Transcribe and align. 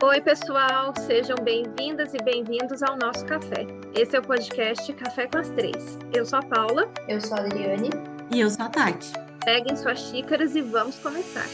Oi, 0.00 0.20
pessoal, 0.20 0.94
sejam 0.96 1.34
bem-vindas 1.42 2.14
e 2.14 2.18
bem-vindos 2.18 2.84
ao 2.84 2.96
nosso 2.96 3.26
café. 3.26 3.66
Esse 3.92 4.14
é 4.14 4.20
o 4.20 4.22
podcast 4.22 4.92
Café 4.92 5.26
com 5.26 5.38
as 5.38 5.48
Três. 5.48 5.98
Eu 6.14 6.24
sou 6.24 6.38
a 6.38 6.42
Paula. 6.42 6.88
Eu 7.08 7.20
sou 7.20 7.36
a 7.36 7.40
Adriane. 7.40 7.90
E 8.32 8.38
eu 8.38 8.48
sou 8.48 8.64
a 8.64 8.68
Tati. 8.68 9.12
Peguem 9.44 9.76
suas 9.76 9.98
xícaras 9.98 10.54
e 10.54 10.62
vamos 10.62 11.00
começar. 11.00 11.46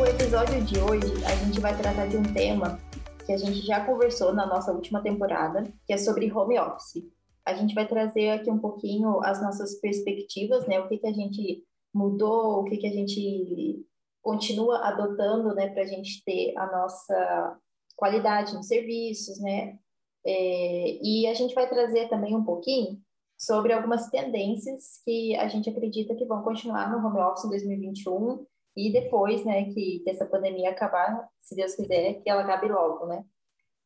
O 0.00 0.06
episódio 0.06 0.62
de 0.64 0.78
hoje 0.78 1.24
a 1.24 1.34
gente 1.44 1.58
vai 1.58 1.76
tratar 1.76 2.06
de 2.06 2.16
um 2.16 2.22
tema 2.22 2.78
que 3.26 3.32
a 3.32 3.36
gente 3.36 3.58
já 3.66 3.84
conversou 3.84 4.32
na 4.32 4.46
nossa 4.46 4.70
última 4.70 5.02
temporada, 5.02 5.64
que 5.84 5.92
é 5.92 5.96
sobre 5.96 6.32
home 6.32 6.56
office. 6.56 7.02
A 7.44 7.52
gente 7.54 7.74
vai 7.74 7.88
trazer 7.88 8.30
aqui 8.30 8.48
um 8.48 8.58
pouquinho 8.58 9.20
as 9.24 9.42
nossas 9.42 9.74
perspectivas, 9.80 10.68
né? 10.68 10.78
O 10.78 10.86
que, 10.86 10.98
que 10.98 11.06
a 11.08 11.12
gente 11.12 11.64
mudou, 11.92 12.60
o 12.60 12.64
que, 12.64 12.76
que 12.76 12.86
a 12.86 12.92
gente 12.92 13.84
continua 14.22 14.86
adotando, 14.86 15.54
né, 15.54 15.68
para 15.68 15.82
a 15.82 15.86
gente 15.86 16.22
ter 16.24 16.56
a 16.56 16.66
nossa 16.66 17.58
qualidade 17.96 18.54
nos 18.54 18.66
serviços, 18.66 19.40
né? 19.40 19.78
É, 20.26 20.98
e 21.02 21.26
a 21.26 21.34
gente 21.34 21.54
vai 21.54 21.68
trazer 21.68 22.08
também 22.08 22.34
um 22.36 22.44
pouquinho 22.44 23.00
sobre 23.38 23.72
algumas 23.72 24.08
tendências 24.10 25.00
que 25.04 25.36
a 25.36 25.48
gente 25.48 25.70
acredita 25.70 26.14
que 26.14 26.24
vão 26.24 26.42
continuar 26.42 26.90
no 26.90 27.06
home 27.06 27.20
office 27.20 27.44
em 27.44 27.50
2021 27.50 28.44
e 28.76 28.92
depois, 28.92 29.44
né, 29.44 29.64
que, 29.72 30.00
que 30.00 30.10
essa 30.10 30.26
pandemia 30.26 30.70
acabar, 30.70 31.28
se 31.40 31.54
Deus 31.54 31.74
quiser, 31.74 32.14
que 32.22 32.28
ela 32.28 32.42
acabe 32.42 32.68
logo, 32.68 33.06
né? 33.06 33.24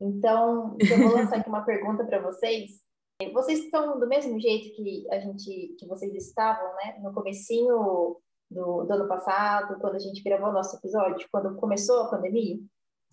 Então, 0.00 0.76
eu 0.80 0.98
vou 0.98 1.16
lançar 1.16 1.36
aqui 1.38 1.48
uma 1.48 1.64
pergunta 1.64 2.04
para 2.04 2.20
vocês. 2.20 2.70
Vocês 3.32 3.60
estão 3.60 4.00
do 4.00 4.08
mesmo 4.08 4.38
jeito 4.40 4.74
que 4.74 5.06
a 5.10 5.20
gente, 5.20 5.76
que 5.78 5.86
vocês 5.86 6.12
estavam, 6.14 6.74
né, 6.74 6.98
no 7.00 7.14
comecinho 7.14 8.16
do, 8.52 8.84
do 8.84 8.92
ano 8.92 9.08
passado, 9.08 9.78
quando 9.80 9.96
a 9.96 9.98
gente 9.98 10.22
gravou 10.22 10.52
nosso 10.52 10.76
episódio, 10.76 11.28
quando 11.30 11.56
começou 11.56 12.02
a 12.02 12.10
pandemia? 12.10 12.58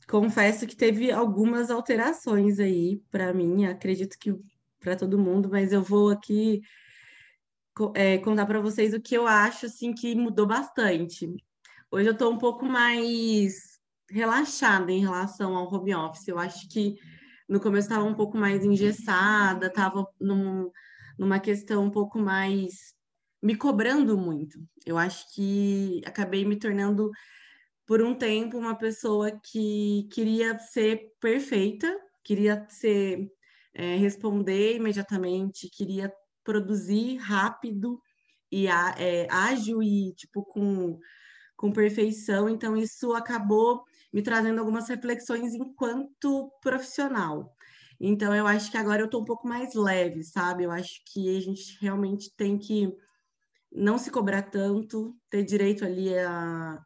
Confesso 0.07 0.65
que 0.65 0.75
teve 0.75 1.11
algumas 1.11 1.69
alterações 1.69 2.59
aí 2.59 3.01
para 3.11 3.33
mim, 3.33 3.65
acredito 3.65 4.17
que 4.19 4.35
para 4.79 4.95
todo 4.95 5.19
mundo, 5.19 5.49
mas 5.49 5.73
eu 5.73 5.81
vou 5.81 6.09
aqui 6.09 6.61
é, 7.93 8.17
contar 8.17 8.45
para 8.45 8.61
vocês 8.61 8.93
o 8.93 9.01
que 9.01 9.15
eu 9.15 9.27
acho 9.27 9.65
assim 9.65 9.93
que 9.93 10.15
mudou 10.15 10.47
bastante. 10.47 11.27
Hoje 11.91 12.07
eu 12.07 12.13
estou 12.13 12.31
um 12.31 12.37
pouco 12.37 12.65
mais 12.65 13.79
relaxada 14.09 14.91
em 14.91 15.01
relação 15.01 15.55
ao 15.55 15.71
home 15.73 15.93
office. 15.95 16.27
Eu 16.27 16.39
acho 16.39 16.67
que 16.69 16.95
no 17.47 17.59
começo 17.59 17.87
estava 17.87 18.05
um 18.05 18.13
pouco 18.13 18.37
mais 18.37 18.63
engessada, 18.63 19.67
estava 19.67 20.05
num, 20.19 20.71
numa 21.17 21.39
questão 21.39 21.83
um 21.83 21.91
pouco 21.91 22.19
mais 22.19 22.93
me 23.41 23.55
cobrando 23.55 24.17
muito. 24.17 24.59
Eu 24.85 24.97
acho 24.97 25.33
que 25.33 26.01
acabei 26.05 26.45
me 26.45 26.57
tornando, 26.57 27.09
por 27.85 28.01
um 28.01 28.13
tempo, 28.13 28.57
uma 28.57 28.75
pessoa 28.75 29.31
que 29.31 30.07
queria 30.11 30.57
ser 30.59 31.11
perfeita, 31.19 31.95
queria 32.23 32.67
ser 32.69 33.31
é, 33.73 33.95
responder 33.95 34.75
imediatamente, 34.75 35.69
queria 35.69 36.11
produzir 36.43 37.17
rápido 37.17 38.01
e 38.51 38.67
é, 38.67 39.27
ágil 39.29 39.81
e 39.81 40.13
tipo 40.15 40.43
com, 40.43 40.99
com 41.55 41.71
perfeição. 41.71 42.49
Então 42.49 42.75
isso 42.75 43.13
acabou 43.13 43.83
me 44.11 44.21
trazendo 44.21 44.59
algumas 44.59 44.87
reflexões 44.89 45.53
enquanto 45.53 46.51
profissional. 46.61 47.53
Então 47.99 48.33
eu 48.33 48.47
acho 48.47 48.71
que 48.71 48.77
agora 48.77 49.01
eu 49.01 49.05
estou 49.05 49.21
um 49.21 49.25
pouco 49.25 49.47
mais 49.47 49.73
leve, 49.73 50.23
sabe? 50.23 50.63
Eu 50.63 50.71
acho 50.71 51.01
que 51.11 51.37
a 51.37 51.41
gente 51.41 51.77
realmente 51.81 52.33
tem 52.35 52.57
que 52.57 52.91
não 53.71 53.97
se 53.97 54.11
cobrar 54.11 54.43
tanto, 54.43 55.15
ter 55.29 55.43
direito 55.43 55.85
ali 55.85 56.17
a, 56.17 56.79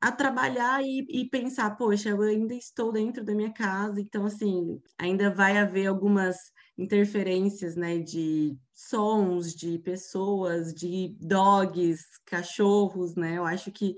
a 0.00 0.12
trabalhar 0.12 0.82
e, 0.82 1.06
e, 1.08 1.28
pensar, 1.28 1.76
poxa, 1.76 2.10
eu 2.10 2.22
ainda 2.22 2.54
estou 2.54 2.92
dentro 2.92 3.24
da 3.24 3.34
minha 3.34 3.52
casa, 3.52 4.00
então 4.00 4.26
assim, 4.26 4.80
ainda 4.98 5.30
vai 5.30 5.58
haver 5.58 5.86
algumas 5.86 6.36
interferências, 6.78 7.74
né, 7.74 7.98
de 7.98 8.56
sons, 8.72 9.54
de 9.54 9.78
pessoas, 9.78 10.74
de 10.74 11.16
dogs, 11.18 12.04
cachorros, 12.26 13.16
né? 13.16 13.38
Eu 13.38 13.46
acho 13.46 13.72
que 13.72 13.96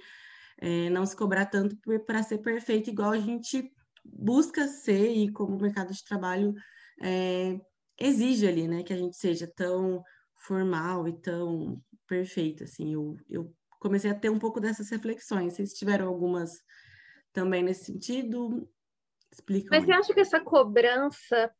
é, 0.60 0.88
não 0.90 1.04
se 1.04 1.16
cobrar 1.16 1.46
tanto 1.46 1.76
para 2.06 2.22
ser 2.22 2.38
perfeito, 2.38 2.90
igual 2.90 3.10
a 3.10 3.18
gente 3.18 3.70
busca 4.04 4.66
ser 4.66 5.10
e 5.10 5.30
como 5.32 5.56
o 5.56 5.60
mercado 5.60 5.92
de 5.92 6.04
trabalho 6.04 6.54
é, 7.02 7.60
exige 7.98 8.46
ali, 8.46 8.68
né, 8.68 8.82
que 8.82 8.92
a 8.92 8.96
gente 8.96 9.16
seja 9.16 9.46
tão 9.54 10.02
formal 10.48 11.06
e 11.06 11.12
tão 11.12 11.78
perfeita, 12.06 12.64
assim. 12.64 12.94
Eu, 12.94 13.18
eu 13.28 13.54
comecei 13.78 14.10
a 14.10 14.14
ter 14.14 14.30
um 14.30 14.38
pouco 14.38 14.58
dessas 14.58 14.88
reflexões. 14.88 15.52
Vocês 15.52 15.74
tiveram 15.74 16.08
algumas 16.08 16.62
também 17.32 17.62
nesse 17.62 17.84
sentido? 17.84 18.66
Explica. 19.30 19.68
Mas 19.70 19.84
você 19.84 19.92
acha 19.92 20.14
que 20.14 20.20
essa 20.20 20.40
cobrança 20.40 21.52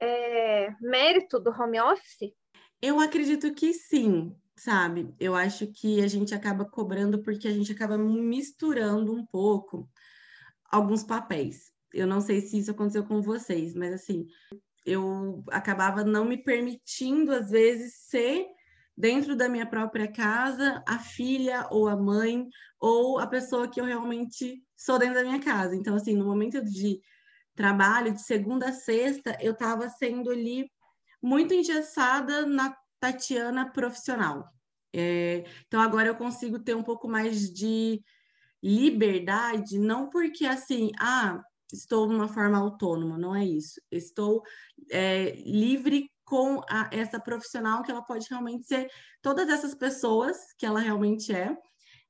é 0.00 0.74
mérito 0.80 1.38
do 1.38 1.50
home 1.50 1.78
office? 1.78 2.32
Eu 2.80 2.98
acredito 2.98 3.52
que 3.52 3.74
sim, 3.74 4.34
sabe? 4.56 5.14
Eu 5.20 5.34
acho 5.34 5.66
que 5.66 6.02
a 6.02 6.08
gente 6.08 6.34
acaba 6.34 6.64
cobrando 6.64 7.22
porque 7.22 7.46
a 7.46 7.52
gente 7.52 7.70
acaba 7.70 7.98
misturando 7.98 9.12
um 9.14 9.26
pouco 9.26 9.86
alguns 10.64 11.04
papéis. 11.04 11.70
Eu 11.92 12.06
não 12.06 12.22
sei 12.22 12.40
se 12.40 12.58
isso 12.58 12.70
aconteceu 12.70 13.04
com 13.04 13.20
vocês, 13.20 13.74
mas 13.74 13.92
assim, 13.92 14.26
eu 14.84 15.44
acabava 15.50 16.04
não 16.04 16.24
me 16.24 16.36
permitindo, 16.36 17.32
às 17.32 17.50
vezes, 17.50 17.94
ser 18.08 18.46
dentro 18.96 19.34
da 19.34 19.48
minha 19.48 19.66
própria 19.66 20.10
casa 20.10 20.82
a 20.86 20.98
filha 20.98 21.66
ou 21.70 21.88
a 21.88 21.96
mãe 21.96 22.46
ou 22.78 23.18
a 23.18 23.26
pessoa 23.26 23.68
que 23.68 23.80
eu 23.80 23.84
realmente 23.84 24.62
sou 24.76 24.98
dentro 24.98 25.14
da 25.14 25.22
minha 25.22 25.40
casa. 25.40 25.74
Então, 25.74 25.94
assim, 25.94 26.14
no 26.14 26.24
momento 26.24 26.62
de 26.64 27.00
trabalho, 27.54 28.12
de 28.12 28.22
segunda 28.22 28.68
a 28.68 28.72
sexta, 28.72 29.36
eu 29.40 29.52
estava 29.52 29.88
sendo 29.88 30.30
ali 30.30 30.70
muito 31.22 31.54
engessada 31.54 32.46
na 32.46 32.76
Tatiana 32.98 33.70
profissional. 33.70 34.48
É, 34.92 35.44
então, 35.66 35.80
agora 35.80 36.08
eu 36.08 36.16
consigo 36.16 36.58
ter 36.58 36.74
um 36.74 36.82
pouco 36.82 37.08
mais 37.08 37.50
de 37.52 38.02
liberdade, 38.62 39.78
não 39.78 40.10
porque 40.10 40.44
assim, 40.44 40.90
ah, 40.98 41.42
estou 41.74 42.06
de 42.08 42.14
uma 42.14 42.28
forma 42.28 42.58
autônoma, 42.58 43.18
não 43.18 43.34
é 43.34 43.44
isso. 43.44 43.80
Estou 43.90 44.42
é, 44.90 45.32
livre 45.44 46.10
com 46.24 46.60
a, 46.68 46.88
essa 46.92 47.18
profissional 47.18 47.82
que 47.82 47.90
ela 47.90 48.02
pode 48.02 48.26
realmente 48.30 48.66
ser 48.66 48.88
todas 49.20 49.48
essas 49.48 49.74
pessoas 49.74 50.36
que 50.56 50.64
ela 50.64 50.80
realmente 50.80 51.32
é 51.32 51.56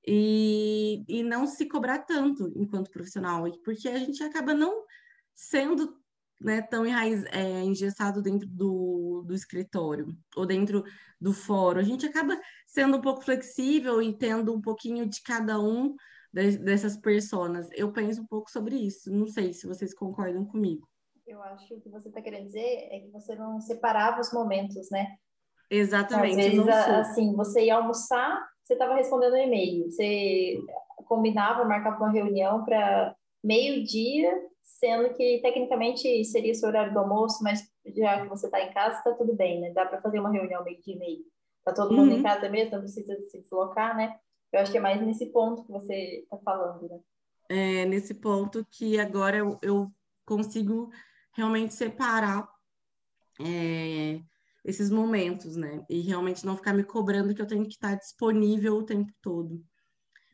e, 0.06 1.04
e 1.08 1.22
não 1.22 1.46
se 1.46 1.66
cobrar 1.66 2.00
tanto 2.00 2.52
enquanto 2.54 2.90
profissional, 2.90 3.44
porque 3.64 3.88
a 3.88 3.98
gente 3.98 4.22
acaba 4.22 4.52
não 4.54 4.84
sendo 5.34 5.98
né, 6.40 6.62
tão 6.62 6.86
enraiz, 6.86 7.24
é, 7.32 7.62
engessado 7.62 8.22
dentro 8.22 8.48
do, 8.48 9.22
do 9.26 9.34
escritório 9.34 10.16
ou 10.34 10.46
dentro 10.46 10.84
do 11.20 11.32
fórum. 11.32 11.80
A 11.80 11.84
gente 11.84 12.06
acaba 12.06 12.38
sendo 12.66 12.96
um 12.96 13.00
pouco 13.00 13.22
flexível 13.22 14.00
e 14.00 14.16
tendo 14.16 14.54
um 14.54 14.60
pouquinho 14.60 15.06
de 15.06 15.22
cada 15.22 15.60
um 15.60 15.94
dessas 16.32 16.96
personas. 16.96 17.68
Eu 17.72 17.92
penso 17.92 18.22
um 18.22 18.26
pouco 18.26 18.50
sobre 18.50 18.76
isso. 18.76 19.10
Não 19.12 19.26
sei 19.26 19.52
se 19.52 19.66
vocês 19.66 19.94
concordam 19.94 20.44
comigo. 20.44 20.88
Eu 21.26 21.42
acho 21.42 21.66
que 21.68 21.74
o 21.74 21.80
que 21.80 21.88
você 21.88 22.08
está 22.08 22.20
querendo 22.20 22.46
dizer 22.46 22.88
é 22.90 23.00
que 23.00 23.10
você 23.10 23.34
não 23.34 23.60
separava 23.60 24.20
os 24.20 24.32
momentos, 24.32 24.90
né? 24.90 25.16
Exatamente. 25.70 26.40
Às 26.40 26.46
vezes, 26.46 26.68
assim, 26.68 27.36
você 27.36 27.66
ia 27.66 27.76
almoçar, 27.76 28.44
você 28.64 28.72
estava 28.72 28.96
respondendo 28.96 29.34
um 29.34 29.44
e-mail. 29.44 29.90
Você 29.90 30.58
combinava, 31.06 31.64
marcava 31.64 31.96
uma 31.96 32.10
reunião 32.10 32.64
para 32.64 33.14
meio-dia, 33.42 34.32
sendo 34.62 35.14
que 35.14 35.40
tecnicamente 35.40 36.24
seria 36.24 36.52
esse 36.52 36.64
horário 36.64 36.92
do 36.92 36.98
almoço, 36.98 37.42
mas 37.42 37.62
já 37.96 38.22
que 38.22 38.28
você 38.28 38.46
está 38.46 38.60
em 38.60 38.72
casa, 38.72 38.98
está 38.98 39.12
tudo 39.14 39.34
bem, 39.34 39.60
né? 39.60 39.72
Dá 39.72 39.86
para 39.86 40.00
fazer 40.00 40.18
uma 40.18 40.30
reunião 40.30 40.64
meio-dia 40.64 40.94
e 40.94 40.98
meio. 40.98 41.24
Está 41.58 41.74
todo 41.74 41.94
mundo 41.94 42.12
uhum. 42.12 42.18
em 42.18 42.22
casa 42.22 42.48
mesmo, 42.48 42.72
não 42.72 42.80
precisa 42.80 43.20
se 43.22 43.40
deslocar, 43.40 43.96
né? 43.96 44.16
Eu 44.52 44.60
acho 44.60 44.72
que 44.72 44.78
é 44.78 44.80
mais 44.80 45.00
nesse 45.00 45.26
ponto 45.26 45.64
que 45.64 45.72
você 45.72 46.20
está 46.22 46.36
falando, 46.38 46.88
né? 46.88 47.00
É, 47.48 47.84
nesse 47.84 48.14
ponto 48.14 48.64
que 48.70 48.98
agora 48.98 49.36
eu, 49.36 49.58
eu 49.62 49.92
consigo 50.24 50.90
realmente 51.32 51.74
separar 51.74 52.48
é, 53.40 54.20
esses 54.64 54.90
momentos, 54.90 55.56
né? 55.56 55.84
E 55.88 56.00
realmente 56.00 56.44
não 56.44 56.56
ficar 56.56 56.72
me 56.72 56.84
cobrando 56.84 57.34
que 57.34 57.42
eu 57.42 57.46
tenho 57.46 57.64
que 57.64 57.74
estar 57.74 57.94
disponível 57.96 58.76
o 58.76 58.84
tempo 58.84 59.12
todo. 59.20 59.64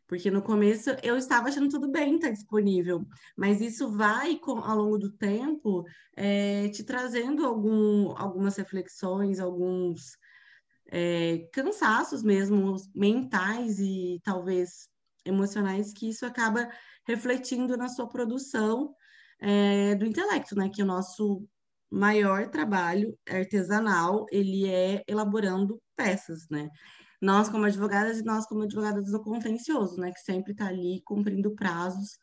Porque 0.07 0.31
no 0.31 0.43
começo 0.43 0.91
eu 1.03 1.17
estava 1.17 1.49
achando 1.49 1.69
tudo 1.69 1.91
bem 1.91 2.15
estar 2.15 2.31
disponível, 2.31 3.05
mas 3.37 3.61
isso 3.61 3.91
vai, 3.91 4.37
com, 4.37 4.59
ao 4.59 4.77
longo 4.77 4.99
do 4.99 5.11
tempo, 5.11 5.85
é, 6.15 6.69
te 6.69 6.85
trazendo 6.85 7.45
algum, 7.45 8.17
algumas 8.17 8.57
reflexões, 8.57 9.41
alguns 9.41 10.17
é, 10.91 11.49
cansaços 11.53 12.23
mesmo 12.23 12.77
mentais 12.95 13.79
e 13.81 14.21
talvez 14.25 14.89
emocionais 15.25 15.93
que 15.93 16.09
isso 16.09 16.25
acaba 16.25 16.69
refletindo 17.07 17.77
na 17.77 17.89
sua 17.89 18.09
produção 18.09 18.95
é, 19.41 19.95
do 19.97 20.07
intelecto, 20.07 20.55
né? 20.57 20.69
Que 20.69 20.83
o 20.83 20.87
nosso 20.87 21.47
maior 21.91 22.49
trabalho 22.51 23.17
artesanal 23.29 24.27
ele 24.31 24.69
é 24.69 25.03
elaborando 25.09 25.81
peças, 25.97 26.49
né? 26.51 26.69
nós 27.21 27.49
como 27.49 27.65
advogadas 27.65 28.19
e 28.19 28.25
nós 28.25 28.47
como 28.47 28.63
advogadas 28.63 29.11
do 29.11 29.23
contencioso, 29.23 29.99
né, 30.01 30.13
que 30.13 30.21
sempre 30.21 30.53
está 30.53 30.67
ali 30.69 31.03
cumprindo 31.05 31.55
prazos. 31.55 32.19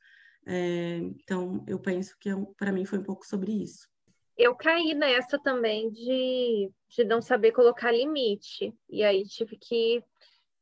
É, 0.46 0.98
então, 0.98 1.64
eu 1.68 1.80
penso 1.80 2.16
que 2.20 2.30
para 2.58 2.72
mim 2.72 2.86
foi 2.86 3.00
um 3.00 3.04
pouco 3.04 3.26
sobre 3.26 3.52
isso. 3.52 3.88
Eu 4.38 4.56
caí 4.56 4.94
nessa 4.96 5.38
também 5.38 5.92
de, 5.92 6.72
de 6.90 7.04
não 7.04 7.22
saber 7.22 7.52
colocar 7.52 7.92
limite, 7.92 8.74
e 8.90 9.04
aí 9.04 9.24
tive 9.26 9.58
que 9.58 10.04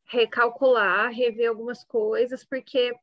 recalcular, 0.06 1.10
rever 1.12 1.50
algumas 1.50 1.84
coisas, 1.86 2.44
porque 2.44 2.94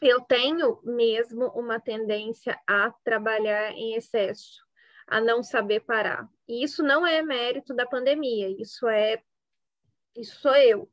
eu 0.00 0.20
tenho 0.22 0.80
mesmo 0.82 1.48
uma 1.48 1.78
tendência 1.78 2.58
a 2.66 2.90
trabalhar 3.04 3.72
em 3.72 3.94
excesso, 3.94 4.64
a 5.06 5.20
não 5.20 5.42
saber 5.42 5.80
parar. 5.80 6.26
E 6.48 6.64
isso 6.64 6.82
não 6.82 7.06
é 7.06 7.20
mérito 7.22 7.74
da 7.74 7.86
pandemia, 7.86 8.48
isso 8.58 8.88
é 8.88 9.22
isso 10.16 10.40
sou 10.40 10.56
eu. 10.56 10.90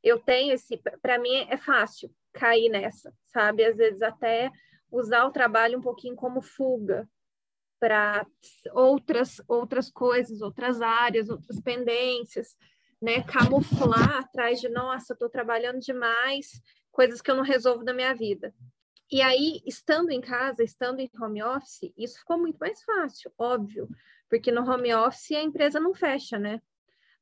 Eu 0.00 0.20
tenho 0.20 0.52
esse, 0.52 0.76
para 1.02 1.18
mim 1.18 1.34
é 1.48 1.56
fácil 1.56 2.14
cair 2.32 2.68
nessa, 2.68 3.12
sabe? 3.26 3.64
Às 3.64 3.76
vezes 3.76 4.02
até 4.02 4.52
usar 4.90 5.24
o 5.26 5.32
trabalho 5.32 5.78
um 5.78 5.82
pouquinho 5.82 6.14
como 6.14 6.40
fuga 6.40 7.08
para 7.84 8.26
outras 8.72 9.42
outras 9.46 9.90
coisas, 9.90 10.40
outras 10.40 10.80
áreas, 10.80 11.28
outras 11.28 11.60
pendências, 11.60 12.56
né? 13.00 13.22
Camuflar 13.24 14.20
atrás 14.20 14.58
de 14.58 14.70
nossa, 14.70 15.12
estou 15.12 15.28
trabalhando 15.28 15.80
demais, 15.80 16.62
coisas 16.90 17.20
que 17.20 17.30
eu 17.30 17.34
não 17.34 17.42
resolvo 17.42 17.84
na 17.84 17.92
minha 17.92 18.14
vida. 18.14 18.54
E 19.12 19.20
aí, 19.20 19.60
estando 19.66 20.10
em 20.10 20.20
casa, 20.22 20.62
estando 20.62 20.98
em 21.00 21.10
home 21.20 21.42
office, 21.42 21.92
isso 21.94 22.20
ficou 22.20 22.38
muito 22.38 22.56
mais 22.56 22.82
fácil, 22.82 23.30
óbvio, 23.36 23.86
porque 24.30 24.50
no 24.50 24.66
home 24.66 24.94
office 24.94 25.32
a 25.32 25.42
empresa 25.42 25.78
não 25.78 25.92
fecha, 25.92 26.38
né? 26.38 26.62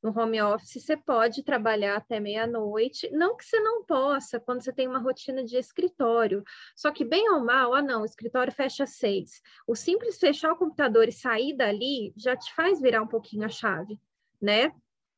No 0.03 0.11
home 0.11 0.41
office 0.41 0.83
você 0.83 0.97
pode 0.97 1.43
trabalhar 1.43 1.95
até 1.95 2.19
meia-noite, 2.19 3.09
não 3.11 3.37
que 3.37 3.45
você 3.45 3.57
não 3.61 3.85
possa 3.85 4.37
quando 4.37 4.61
você 4.61 4.73
tem 4.73 4.85
uma 4.85 4.99
rotina 4.99 5.41
de 5.45 5.55
escritório, 5.55 6.43
só 6.75 6.91
que 6.91 7.05
bem 7.05 7.29
ou 7.29 7.39
mal, 7.39 7.73
ah 7.73 7.81
não, 7.81 8.01
o 8.01 8.05
escritório 8.05 8.51
fecha 8.51 8.83
às 8.83 8.97
seis. 8.97 9.41
O 9.65 9.75
simples 9.75 10.19
fechar 10.19 10.51
o 10.51 10.57
computador 10.57 11.07
e 11.07 11.11
sair 11.13 11.55
dali 11.55 12.13
já 12.17 12.35
te 12.35 12.53
faz 12.53 12.81
virar 12.81 13.01
um 13.01 13.07
pouquinho 13.07 13.45
a 13.45 13.49
chave, 13.49 13.97
né? 14.41 14.73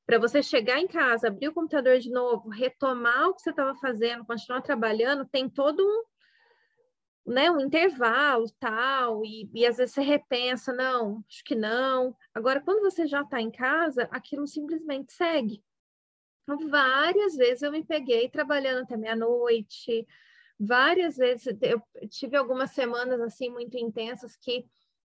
Para 0.05 0.19
você 0.19 0.43
chegar 0.43 0.79
em 0.79 0.87
casa, 0.87 1.29
abrir 1.29 1.47
o 1.47 1.53
computador 1.53 1.97
de 1.97 2.11
novo, 2.11 2.49
retomar 2.49 3.29
o 3.29 3.33
que 3.33 3.41
você 3.41 3.49
estava 3.49 3.73
fazendo, 3.79 4.23
continuar 4.23 4.61
trabalhando, 4.61 5.25
tem 5.25 5.49
todo 5.49 5.81
um, 5.81 6.03
né, 7.25 7.49
um 7.49 7.59
intervalo 7.59 8.49
tal, 8.59 9.25
e, 9.25 9.49
e 9.53 9.65
às 9.65 9.77
vezes 9.77 9.95
você 9.95 10.01
repensa, 10.01 10.71
não, 10.73 11.23
acho 11.27 11.43
que 11.43 11.55
não. 11.55 12.15
Agora, 12.33 12.61
quando 12.61 12.81
você 12.81 13.07
já 13.07 13.21
está 13.21 13.41
em 13.41 13.51
casa, 13.51 14.07
aquilo 14.11 14.45
simplesmente 14.47 15.11
segue. 15.13 15.63
Então, 16.43 16.69
várias 16.69 17.35
vezes 17.35 17.63
eu 17.63 17.71
me 17.71 17.83
peguei 17.83 18.29
trabalhando 18.29 18.83
até 18.83 18.95
meia-noite, 18.95 20.07
várias 20.59 21.17
vezes 21.17 21.47
eu 21.61 21.81
tive 22.09 22.37
algumas 22.37 22.71
semanas 22.71 23.19
assim 23.19 23.49
muito 23.49 23.77
intensas 23.77 24.35
que 24.35 24.65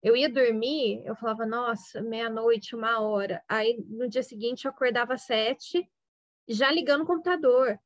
eu 0.03 0.17
ia 0.17 0.29
dormir, 0.29 1.03
eu 1.05 1.15
falava, 1.17 1.45
nossa, 1.45 2.01
meia-noite, 2.01 2.75
uma 2.75 3.01
hora. 3.01 3.43
Aí 3.49 3.85
no 3.89 4.09
dia 4.09 4.23
seguinte 4.23 4.65
eu 4.65 4.71
acordava 4.71 5.15
às 5.15 5.23
sete, 5.23 5.87
já 6.49 6.71
ligando 6.71 7.03
o 7.03 7.07
computador. 7.07 7.79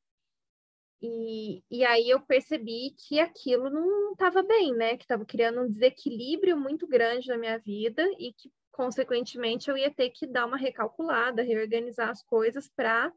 E, 1.05 1.61
e 1.69 1.83
aí 1.83 2.09
eu 2.09 2.21
percebi 2.21 2.95
que 2.97 3.19
aquilo 3.19 3.69
não 3.69 4.13
estava 4.13 4.41
bem, 4.41 4.73
né? 4.73 4.95
Que 4.95 5.03
estava 5.03 5.25
criando 5.25 5.61
um 5.61 5.69
desequilíbrio 5.69 6.57
muito 6.57 6.87
grande 6.87 7.27
na 7.27 7.37
minha 7.37 7.59
vida 7.59 8.01
e 8.17 8.31
que, 8.31 8.49
consequentemente, 8.71 9.69
eu 9.69 9.77
ia 9.77 9.93
ter 9.93 10.11
que 10.11 10.25
dar 10.25 10.45
uma 10.45 10.55
recalculada, 10.55 11.43
reorganizar 11.43 12.09
as 12.09 12.23
coisas 12.23 12.69
para 12.69 13.11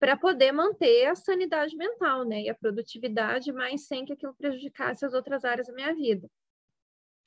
para 0.00 0.16
poder 0.16 0.50
manter 0.50 1.06
a 1.06 1.14
sanidade 1.14 1.76
mental, 1.76 2.24
né? 2.24 2.42
E 2.42 2.50
a 2.50 2.54
produtividade, 2.54 3.52
mas 3.52 3.86
sem 3.86 4.04
que 4.04 4.14
aquilo 4.14 4.34
prejudicasse 4.34 5.04
as 5.04 5.12
outras 5.12 5.44
áreas 5.44 5.68
da 5.68 5.74
minha 5.74 5.94
vida. 5.94 6.28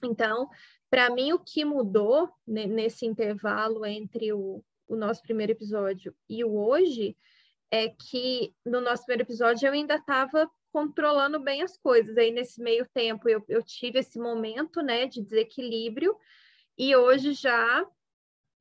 Então, 0.03 0.49
para 0.89 1.09
mim, 1.09 1.31
o 1.31 1.39
que 1.39 1.63
mudou 1.63 2.29
nesse 2.45 3.05
intervalo 3.05 3.85
entre 3.85 4.33
o, 4.33 4.61
o 4.89 4.95
nosso 4.97 5.21
primeiro 5.21 5.53
episódio 5.53 6.13
e 6.27 6.43
o 6.43 6.53
hoje 6.57 7.15
é 7.71 7.89
que 7.89 8.53
no 8.65 8.79
nosso 8.81 9.03
primeiro 9.05 9.23
episódio 9.23 9.67
eu 9.67 9.73
ainda 9.73 9.95
estava 9.95 10.49
controlando 10.71 11.39
bem 11.39 11.61
as 11.61 11.77
coisas. 11.77 12.17
Aí, 12.17 12.31
nesse 12.31 12.61
meio 12.61 12.87
tempo, 12.93 13.29
eu, 13.29 13.43
eu 13.47 13.63
tive 13.63 13.99
esse 13.99 14.19
momento 14.19 14.81
né, 14.81 15.07
de 15.07 15.21
desequilíbrio 15.21 16.17
e 16.77 16.95
hoje 16.95 17.33
já 17.33 17.85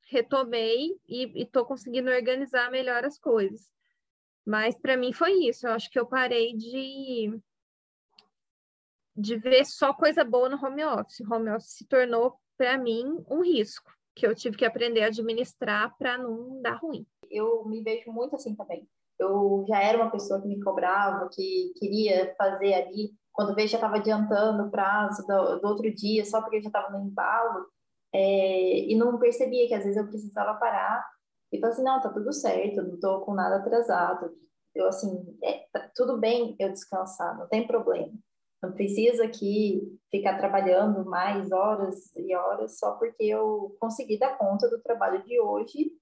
retomei 0.07 0.97
e 1.09 1.43
estou 1.43 1.65
conseguindo 1.65 2.11
organizar 2.11 2.71
melhor 2.71 3.05
as 3.05 3.19
coisas. 3.19 3.73
Mas 4.47 4.79
para 4.79 4.97
mim 4.97 5.13
foi 5.13 5.33
isso. 5.49 5.67
Eu 5.67 5.73
acho 5.73 5.91
que 5.91 5.99
eu 5.99 6.07
parei 6.07 6.55
de 6.55 7.41
de 9.17 9.37
ver 9.37 9.65
só 9.65 9.95
coisa 9.95 10.25
boa 10.25 10.49
no 10.49 10.65
home 10.65 10.85
office. 10.85 11.21
Home 11.21 11.51
office 11.51 11.71
se 11.71 11.87
tornou, 11.87 12.37
para 12.57 12.77
mim, 12.77 13.25
um 13.29 13.43
risco 13.43 13.93
que 14.15 14.27
eu 14.27 14.35
tive 14.35 14.57
que 14.57 14.65
aprender 14.65 15.03
a 15.03 15.07
administrar 15.07 15.97
para 15.99 16.17
não 16.17 16.61
dar 16.63 16.77
ruim. 16.77 17.07
Eu 17.31 17.65
me 17.67 17.83
vejo 17.83 18.13
muito 18.13 18.37
assim 18.37 18.55
também. 18.55 18.89
Eu 19.19 19.65
já 19.69 19.81
era 19.83 19.99
uma 19.99 20.11
pessoa 20.11 20.41
que 20.41 20.49
me 20.49 20.61
cobrava, 20.63 21.29
que 21.33 21.73
queria 21.77 22.35
fazer 22.37 22.75
ali, 22.75 23.13
quando 23.33 23.55
vejo 23.55 23.73
já 23.73 23.79
estava 23.79 23.97
adiantando 23.97 24.65
o 24.65 24.71
prazo 24.71 25.27
do, 25.27 25.61
do, 25.61 25.69
outro 25.69 25.93
dia, 25.93 26.25
só 26.25 26.41
porque 26.41 26.63
já 26.63 26.69
estava 26.69 26.91
no 26.91 27.07
embalo, 27.07 27.67
é, 28.13 28.79
e 28.91 28.97
não 28.97 29.19
percebia 29.19 29.67
que 29.67 29.75
às 29.75 29.83
vezes 29.83 29.97
eu 29.97 30.07
precisava 30.07 30.59
parar 30.59 31.05
e 31.53 31.59
falar 31.59 31.73
assim, 31.73 31.83
não, 31.83 32.01
tá 32.01 32.09
tudo 32.11 32.33
certo, 32.33 32.83
não 32.83 32.95
estou 32.95 33.21
com 33.21 33.35
nada 33.35 33.57
atrasado. 33.57 34.31
Eu, 34.75 34.89
assim, 34.89 35.39
é, 35.43 35.67
tá 35.73 35.89
tudo 35.95 36.19
bem 36.19 36.57
eu 36.59 36.71
descansar, 36.71 37.37
não 37.39 37.49
tem 37.49 37.67
problema. 37.67 38.13
Não 38.65 38.73
precisa 38.73 39.25
aqui 39.25 39.83
ficar 40.11 40.39
trabalhando 40.39 41.05
mais 41.05 41.53
horas 41.53 42.15
e 42.17 42.35
horas 42.35 42.79
só 42.79 42.93
porque 42.93 43.25
eu 43.25 43.77
consegui 43.79 44.19
dar 44.19 44.39
conta 44.39 44.69
do 44.71 44.81
trabalho 44.81 45.23
de 45.25 45.39
hoje, 45.39 45.93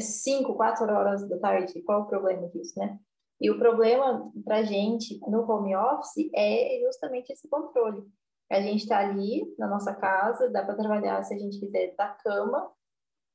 cinco, 0.00 0.54
quatro 0.54 0.84
horas 0.84 1.26
da 1.28 1.38
tarde. 1.38 1.82
Qual 1.82 2.02
o 2.02 2.06
problema 2.06 2.48
disso, 2.48 2.78
né? 2.78 2.98
E 3.40 3.50
o 3.50 3.58
problema 3.58 4.30
para 4.44 4.62
gente 4.62 5.18
no 5.28 5.50
home 5.50 5.74
office 5.74 6.30
é 6.34 6.80
justamente 6.84 7.32
esse 7.32 7.48
controle. 7.48 8.02
A 8.50 8.60
gente 8.60 8.82
está 8.82 8.98
ali 8.98 9.42
na 9.58 9.66
nossa 9.66 9.94
casa, 9.94 10.50
dá 10.50 10.62
para 10.62 10.76
trabalhar 10.76 11.22
se 11.22 11.34
a 11.34 11.38
gente 11.38 11.58
quiser 11.58 11.94
da 11.96 12.08
cama. 12.08 12.70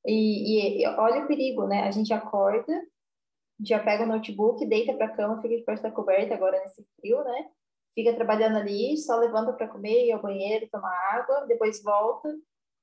E, 0.06 0.84
e, 0.84 0.88
olha 0.88 1.24
o 1.24 1.28
perigo, 1.28 1.66
né? 1.66 1.88
A 1.88 1.92
gente 1.92 2.14
acorda, 2.14 2.82
já 3.60 3.80
pega 3.80 4.04
o 4.04 4.08
notebook, 4.08 4.64
deita 4.66 4.94
para 4.94 5.08
a 5.08 5.16
cama, 5.16 5.42
fica 5.42 5.58
debaixo 5.58 5.84
da 5.84 5.92
coberta, 5.92 6.36
agora 6.36 6.60
nesse 6.60 6.86
frio, 6.96 7.24
né? 7.24 7.50
Fica 7.98 8.14
trabalhando 8.14 8.58
ali, 8.58 8.96
só 8.96 9.18
levanta 9.18 9.52
para 9.54 9.68
comer, 9.68 10.06
ir 10.06 10.12
ao 10.12 10.22
banheiro, 10.22 10.70
tomar 10.72 10.96
água, 11.14 11.48
depois 11.48 11.82
volta, 11.82 12.32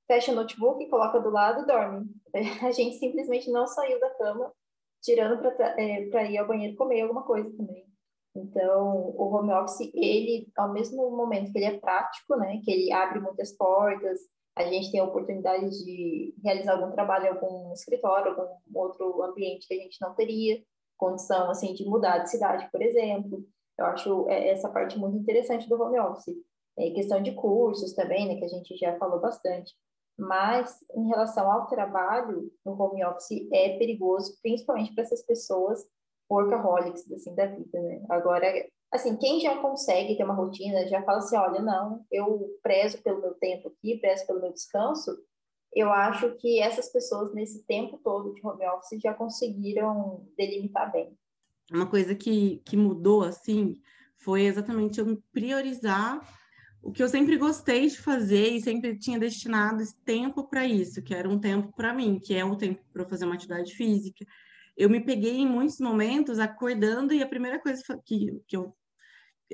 fecha 0.08 0.32
o 0.32 0.34
notebook, 0.34 0.84
coloca 0.88 1.20
do 1.20 1.30
lado 1.30 1.62
e 1.62 1.66
dorme. 1.66 2.06
A 2.66 2.72
gente 2.72 2.96
simplesmente 2.96 3.48
não 3.48 3.64
saiu 3.64 4.00
da 4.00 4.10
cama, 4.10 4.52
tirando 5.00 5.38
para 5.38 5.80
é, 5.80 6.32
ir 6.32 6.36
ao 6.36 6.48
banheiro 6.48 6.74
comer 6.74 7.02
alguma 7.02 7.22
coisa 7.22 7.48
também. 7.56 7.86
Então, 8.34 9.14
o 9.16 9.32
home 9.32 9.52
office, 9.52 9.88
ele, 9.94 10.48
ao 10.56 10.72
mesmo 10.72 11.08
momento 11.16 11.52
que 11.52 11.58
ele 11.58 11.76
é 11.76 11.78
prático, 11.78 12.34
né, 12.34 12.60
que 12.64 12.72
ele 12.72 12.92
abre 12.92 13.20
muitas 13.20 13.56
portas, 13.56 14.18
a 14.56 14.64
gente 14.64 14.90
tem 14.90 14.98
a 14.98 15.04
oportunidade 15.04 15.70
de 15.84 16.34
realizar 16.42 16.72
algum 16.72 16.90
trabalho 16.90 17.26
em 17.26 17.28
algum 17.28 17.72
escritório, 17.72 18.32
algum 18.32 18.80
outro 18.80 19.22
ambiente 19.22 19.68
que 19.68 19.74
a 19.74 19.76
gente 19.76 19.96
não 20.00 20.12
teria 20.16 20.60
condição, 20.96 21.50
assim, 21.50 21.72
de 21.72 21.84
mudar 21.84 22.18
de 22.18 22.30
cidade, 22.30 22.68
por 22.72 22.82
exemplo. 22.82 23.44
Eu 23.78 23.86
acho 23.86 24.28
é, 24.28 24.48
essa 24.48 24.68
parte 24.68 24.98
muito 24.98 25.16
interessante 25.16 25.68
do 25.68 25.80
home 25.80 25.98
office. 25.98 26.36
É 26.76 26.90
questão 26.90 27.22
de 27.22 27.32
cursos 27.32 27.92
também, 27.94 28.28
né, 28.28 28.36
que 28.36 28.44
a 28.44 28.48
gente 28.48 28.76
já 28.76 28.96
falou 28.98 29.20
bastante. 29.20 29.74
Mas, 30.16 30.84
em 30.94 31.08
relação 31.08 31.50
ao 31.50 31.66
trabalho 31.66 32.50
no 32.64 32.80
home 32.80 33.04
office, 33.04 33.48
é 33.52 33.76
perigoso, 33.78 34.36
principalmente 34.42 34.94
para 34.94 35.02
essas 35.02 35.22
pessoas 35.22 35.84
workaholics, 36.30 37.10
assim, 37.12 37.34
da 37.34 37.46
vida, 37.46 37.80
né? 37.80 38.04
Agora, 38.08 38.46
assim, 38.92 39.16
quem 39.16 39.40
já 39.40 39.60
consegue 39.60 40.16
ter 40.16 40.24
uma 40.24 40.34
rotina, 40.34 40.86
já 40.86 41.02
fala 41.02 41.18
assim, 41.18 41.36
olha, 41.36 41.60
não, 41.60 42.04
eu 42.12 42.48
prezo 42.62 43.02
pelo 43.02 43.20
meu 43.20 43.34
tempo 43.34 43.68
aqui, 43.68 43.98
prezo 43.98 44.26
pelo 44.26 44.40
meu 44.40 44.52
descanso, 44.52 45.16
eu 45.74 45.90
acho 45.92 46.36
que 46.36 46.60
essas 46.60 46.88
pessoas, 46.90 47.34
nesse 47.34 47.64
tempo 47.64 47.98
todo 47.98 48.32
de 48.32 48.46
home 48.46 48.64
office, 48.68 49.00
já 49.02 49.12
conseguiram 49.12 50.24
delimitar 50.36 50.92
bem 50.92 51.16
uma 51.72 51.86
coisa 51.86 52.14
que, 52.14 52.60
que 52.64 52.76
mudou, 52.76 53.22
assim, 53.22 53.80
foi 54.16 54.42
exatamente 54.42 55.00
eu 55.00 55.22
priorizar 55.32 56.20
o 56.82 56.92
que 56.92 57.02
eu 57.02 57.08
sempre 57.08 57.38
gostei 57.38 57.88
de 57.88 57.98
fazer 57.98 58.50
e 58.50 58.60
sempre 58.60 58.98
tinha 58.98 59.18
destinado 59.18 59.82
esse 59.82 59.96
tempo 60.04 60.46
para 60.46 60.66
isso, 60.66 61.02
que 61.02 61.14
era 61.14 61.28
um 61.28 61.38
tempo 61.38 61.72
para 61.74 61.94
mim, 61.94 62.20
que 62.22 62.34
é 62.34 62.44
o 62.44 62.56
tempo 62.56 62.82
para 62.92 63.08
fazer 63.08 63.24
uma 63.24 63.34
atividade 63.34 63.74
física. 63.74 64.24
Eu 64.76 64.90
me 64.90 65.00
peguei 65.00 65.38
em 65.38 65.46
muitos 65.46 65.78
momentos 65.78 66.38
acordando 66.38 67.14
e 67.14 67.22
a 67.22 67.28
primeira 67.28 67.58
coisa 67.58 67.82
que, 68.04 68.38
que 68.46 68.56
eu 68.56 68.76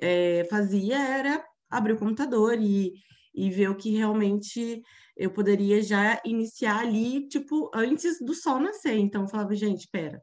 é, 0.01 0.45
fazia 0.51 0.99
era 0.99 1.45
abrir 1.71 1.93
o 1.93 1.99
computador 1.99 2.59
e, 2.61 2.95
e 3.33 3.49
ver 3.49 3.71
o 3.71 3.77
que 3.77 3.91
realmente 3.91 4.83
eu 5.17 5.31
poderia 5.31 5.81
já 5.83 6.21
iniciar 6.25 6.81
ali, 6.81 7.29
tipo, 7.29 7.71
antes 7.73 8.19
do 8.21 8.35
sol 8.35 8.59
nascer. 8.59 8.97
Então, 8.97 9.23
eu 9.23 9.29
falava, 9.29 9.55
gente, 9.55 9.81
espera, 9.81 10.21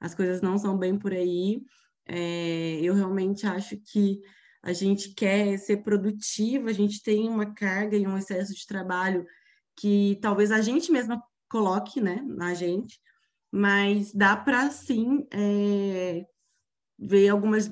as 0.00 0.14
coisas 0.14 0.40
não 0.40 0.58
são 0.58 0.76
bem 0.76 0.98
por 0.98 1.12
aí. 1.12 1.62
É, 2.06 2.80
eu 2.80 2.94
realmente 2.94 3.46
acho 3.46 3.76
que 3.76 4.20
a 4.62 4.72
gente 4.72 5.14
quer 5.14 5.58
ser 5.58 5.78
produtiva, 5.78 6.70
a 6.70 6.72
gente 6.72 7.02
tem 7.02 7.28
uma 7.28 7.54
carga 7.54 7.96
e 7.96 8.06
um 8.06 8.16
excesso 8.16 8.54
de 8.54 8.66
trabalho 8.66 9.26
que 9.76 10.18
talvez 10.20 10.50
a 10.50 10.60
gente 10.60 10.90
mesma 10.90 11.22
coloque, 11.50 12.00
né, 12.00 12.22
na 12.26 12.52
gente, 12.54 13.00
mas 13.50 14.12
dá 14.12 14.36
para 14.36 14.70
sim 14.70 15.26
é, 15.32 16.26
ver 16.98 17.28
algumas 17.28 17.70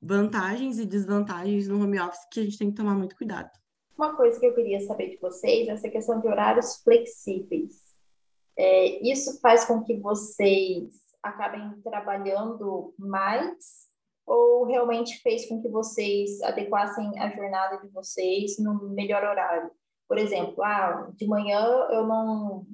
vantagens 0.00 0.78
e 0.78 0.86
desvantagens 0.86 1.68
no 1.68 1.82
home 1.82 2.00
office 2.00 2.26
que 2.30 2.40
a 2.40 2.44
gente 2.44 2.58
tem 2.58 2.70
que 2.70 2.76
tomar 2.76 2.94
muito 2.94 3.16
cuidado. 3.16 3.50
Uma 3.96 4.16
coisa 4.16 4.38
que 4.40 4.46
eu 4.46 4.54
queria 4.54 4.80
saber 4.80 5.10
de 5.10 5.16
vocês 5.18 5.68
é 5.68 5.72
essa 5.72 5.88
questão 5.88 6.20
de 6.20 6.26
horários 6.26 6.76
flexíveis. 6.82 7.92
É, 8.56 9.08
isso 9.08 9.40
faz 9.40 9.64
com 9.64 9.82
que 9.82 9.96
vocês 9.98 11.11
acabem 11.22 11.80
trabalhando 11.82 12.94
mais 12.98 13.90
ou 14.26 14.64
realmente 14.64 15.20
fez 15.20 15.48
com 15.48 15.60
que 15.60 15.68
vocês 15.68 16.40
adequassem 16.42 17.18
a 17.18 17.28
jornada 17.30 17.78
de 17.78 17.88
vocês 17.88 18.58
no 18.58 18.90
melhor 18.90 19.22
horário? 19.22 19.70
Por 20.08 20.18
exemplo, 20.18 20.62
ah, 20.62 21.10
de 21.14 21.26
manhã 21.26 21.60
eu 21.90 22.06
não, 22.06 22.66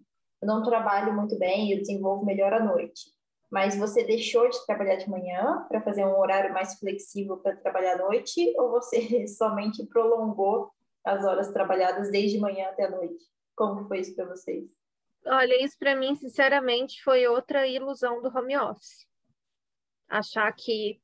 eu 0.43 0.49
não 0.49 0.63
trabalho 0.63 1.15
muito 1.15 1.39
bem, 1.39 1.73
eu 1.73 1.79
desenvolvo 1.79 2.25
melhor 2.25 2.53
à 2.53 2.63
noite. 2.63 3.17
Mas 3.51 3.79
você 3.79 4.05
deixou 4.05 4.49
de 4.49 4.67
trabalhar 4.67 4.97
de 4.97 5.09
manhã 5.09 5.65
para 5.69 5.81
fazer 5.81 6.05
um 6.05 6.19
horário 6.19 6.53
mais 6.53 6.79
flexível 6.79 7.39
para 7.39 7.57
trabalhar 7.57 7.95
à 7.95 7.99
noite 7.99 8.53
ou 8.59 8.71
você 8.71 9.27
somente 9.29 9.87
prolongou 9.87 10.71
as 11.05 11.25
horas 11.25 11.51
trabalhadas 11.53 12.11
desde 12.11 12.39
manhã 12.39 12.69
até 12.69 12.85
a 12.85 12.91
noite? 12.91 13.25
Como 13.57 13.89
foi 13.89 14.01
isso 14.01 14.15
para 14.15 14.27
vocês? 14.27 14.78
Olha, 15.27 15.63
isso 15.63 15.77
para 15.79 15.95
mim, 15.95 16.15
sinceramente, 16.15 17.03
foi 17.03 17.27
outra 17.27 17.67
ilusão 17.67 18.23
do 18.23 18.29
home 18.29 18.57
office. 18.57 19.07
Achar 20.09 20.51
que 20.53 21.01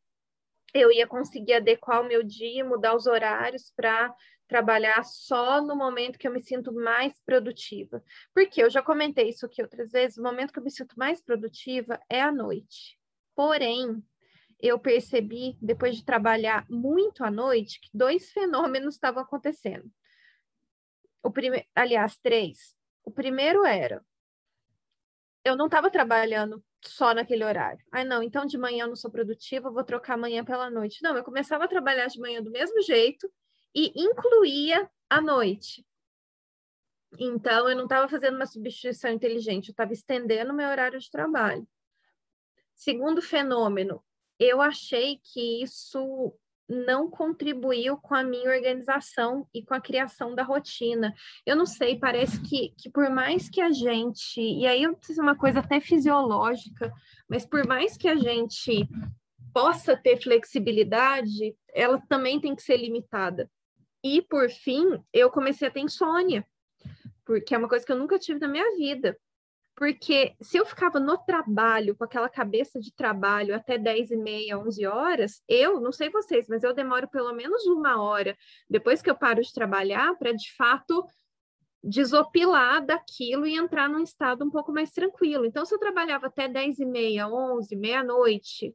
eu 0.73 0.90
ia 0.90 1.06
conseguir 1.06 1.54
adequar 1.54 2.00
o 2.00 2.09
meu 2.09 2.23
dia, 2.23 2.64
mudar 2.64 2.97
os 2.97 3.06
horários 3.06 3.73
para 3.76 4.14
trabalhar 4.49 5.04
só 5.04 5.62
no 5.62 5.76
momento 5.76 6.18
que 6.18 6.26
eu 6.26 6.33
me 6.33 6.42
sinto 6.42 6.73
mais 6.73 7.18
produtiva. 7.25 8.02
Porque 8.35 8.62
eu 8.62 8.68
já 8.68 8.83
comentei 8.83 9.28
isso 9.28 9.47
aqui 9.47 9.62
outras 9.62 9.90
vezes, 9.92 10.18
o 10.18 10.23
momento 10.23 10.52
que 10.52 10.59
eu 10.59 10.64
me 10.64 10.71
sinto 10.71 10.99
mais 10.99 11.21
produtiva 11.21 12.00
é 12.09 12.21
à 12.21 12.33
noite. 12.33 12.99
Porém, 13.35 14.02
eu 14.61 14.78
percebi, 14.78 15.56
depois 15.61 15.97
de 15.97 16.04
trabalhar 16.04 16.66
muito 16.68 17.25
à 17.25 17.30
noite, 17.30 17.80
que 17.80 17.90
dois 17.92 18.30
fenômenos 18.33 18.94
estavam 18.94 19.23
acontecendo. 19.23 19.90
O 21.23 21.30
primeiro, 21.30 21.66
aliás, 21.75 22.16
três. 22.18 22.75
O 23.04 23.11
primeiro 23.11 23.64
era 23.64 24.04
eu 25.44 25.56
não 25.56 25.66
estava 25.66 25.90
trabalhando 25.90 26.64
só 26.80 27.12
naquele 27.12 27.44
horário. 27.44 27.84
Ai, 27.92 28.04
não, 28.04 28.23
então 28.23 28.46
de 28.46 28.56
manhã 28.56 28.84
eu 28.84 28.88
não 28.88 28.96
sou 28.96 29.11
produtiva, 29.11 29.70
vou 29.70 29.84
trocar 29.84 30.14
amanhã 30.14 30.44
pela 30.44 30.70
noite. 30.70 31.02
Não, 31.02 31.16
eu 31.16 31.23
começava 31.23 31.64
a 31.64 31.68
trabalhar 31.68 32.06
de 32.06 32.18
manhã 32.18 32.42
do 32.42 32.50
mesmo 32.50 32.80
jeito 32.82 33.30
e 33.75 33.92
incluía 33.94 34.90
a 35.08 35.20
noite. 35.20 35.87
Então, 37.18 37.68
eu 37.68 37.76
não 37.76 37.84
estava 37.84 38.08
fazendo 38.08 38.34
uma 38.34 38.46
substituição 38.46 39.11
inteligente, 39.11 39.68
eu 39.68 39.73
estava 39.73 39.92
estendendo 39.92 40.52
meu 40.52 40.68
horário 40.68 40.99
de 40.99 41.11
trabalho. 41.11 41.66
Segundo 42.75 43.23
fenômeno, 43.23 44.02
eu 44.38 44.61
achei 44.61 45.20
que 45.23 45.62
isso 45.62 46.34
não 46.68 47.11
contribuiu 47.11 47.97
com 47.97 48.14
a 48.14 48.23
minha 48.23 48.50
organização 48.50 49.47
e 49.52 49.62
com 49.62 49.75
a 49.75 49.80
criação 49.80 50.35
da 50.35 50.42
rotina. 50.42 51.14
Eu 51.44 51.56
não 51.56 51.66
sei, 51.66 51.99
parece 51.99 52.40
que, 52.40 52.75
que 52.78 52.90
por 52.90 53.11
mais 53.11 53.49
que 53.49 53.61
a 53.61 53.71
gente, 53.71 54.40
e 54.40 54.66
aí 54.66 54.83
eu 54.83 54.97
preciso 54.97 55.21
uma 55.21 55.37
coisa 55.37 55.61
até 55.61 55.80
fisiológica, 55.80 56.92
mas 57.28 57.44
por 57.47 57.66
mais 57.66 57.97
que 57.97 58.09
a 58.09 58.16
gente 58.16 58.88
possa 59.52 59.97
ter 59.97 60.21
flexibilidade, 60.21 61.54
ela 61.73 62.00
também 62.09 62.40
tem 62.40 62.54
que 62.54 62.62
ser 62.62 62.76
limitada. 62.76 63.49
E 64.02 64.21
por 64.21 64.50
fim, 64.50 64.99
eu 65.12 65.30
comecei 65.30 65.68
a 65.68 65.71
ter 65.71 65.80
insônia, 65.80 66.47
porque 67.25 67.54
é 67.54 67.59
uma 67.59 67.68
coisa 67.68 67.87
que 67.87 67.92
eu 67.92 67.99
nunca 67.99 68.18
tive 68.18 68.40
na 68.40 68.49
minha 68.49 68.76
vida. 68.76 69.16
Porque 69.76 70.35
se 70.40 70.57
eu 70.57 70.64
ficava 70.64 71.00
no 71.00 71.19
trabalho, 71.19 71.97
com 71.97 72.04
aquela 72.04 72.28
cabeça 72.28 72.78
de 72.78 72.95
trabalho 72.95 73.54
até 73.54 73.76
10 73.76 74.12
e 74.12 74.16
meia, 74.16 74.59
11 74.59 74.87
horas, 74.87 75.43
eu, 75.49 75.81
não 75.81 75.90
sei 75.90 76.11
vocês, 76.11 76.47
mas 76.49 76.62
eu 76.62 76.73
demoro 76.73 77.09
pelo 77.09 77.33
menos 77.33 77.66
uma 77.66 78.00
hora 78.00 78.37
depois 78.71 79.02
que 79.02 79.11
eu 79.11 79.16
paro 79.16 79.43
de 79.43 79.52
trabalhar 79.52 80.16
para, 80.16 80.33
de 80.33 80.54
fato, 80.54 81.04
desopilar 81.83 82.85
daquilo 82.85 83.47
e 83.47 83.57
entrar 83.57 83.88
num 83.88 84.02
estado 84.02 84.45
um 84.45 84.50
pouco 84.50 84.73
mais 84.73 84.90
tranquilo. 84.93 85.45
Então, 85.45 85.66
se 85.66 85.75
eu 85.75 85.78
trabalhava 85.78 86.28
até 86.28 86.49
10 86.49 86.78
e 86.78 86.87
meia, 86.87 87.28
11, 87.28 87.75
meia-noite, 87.75 88.75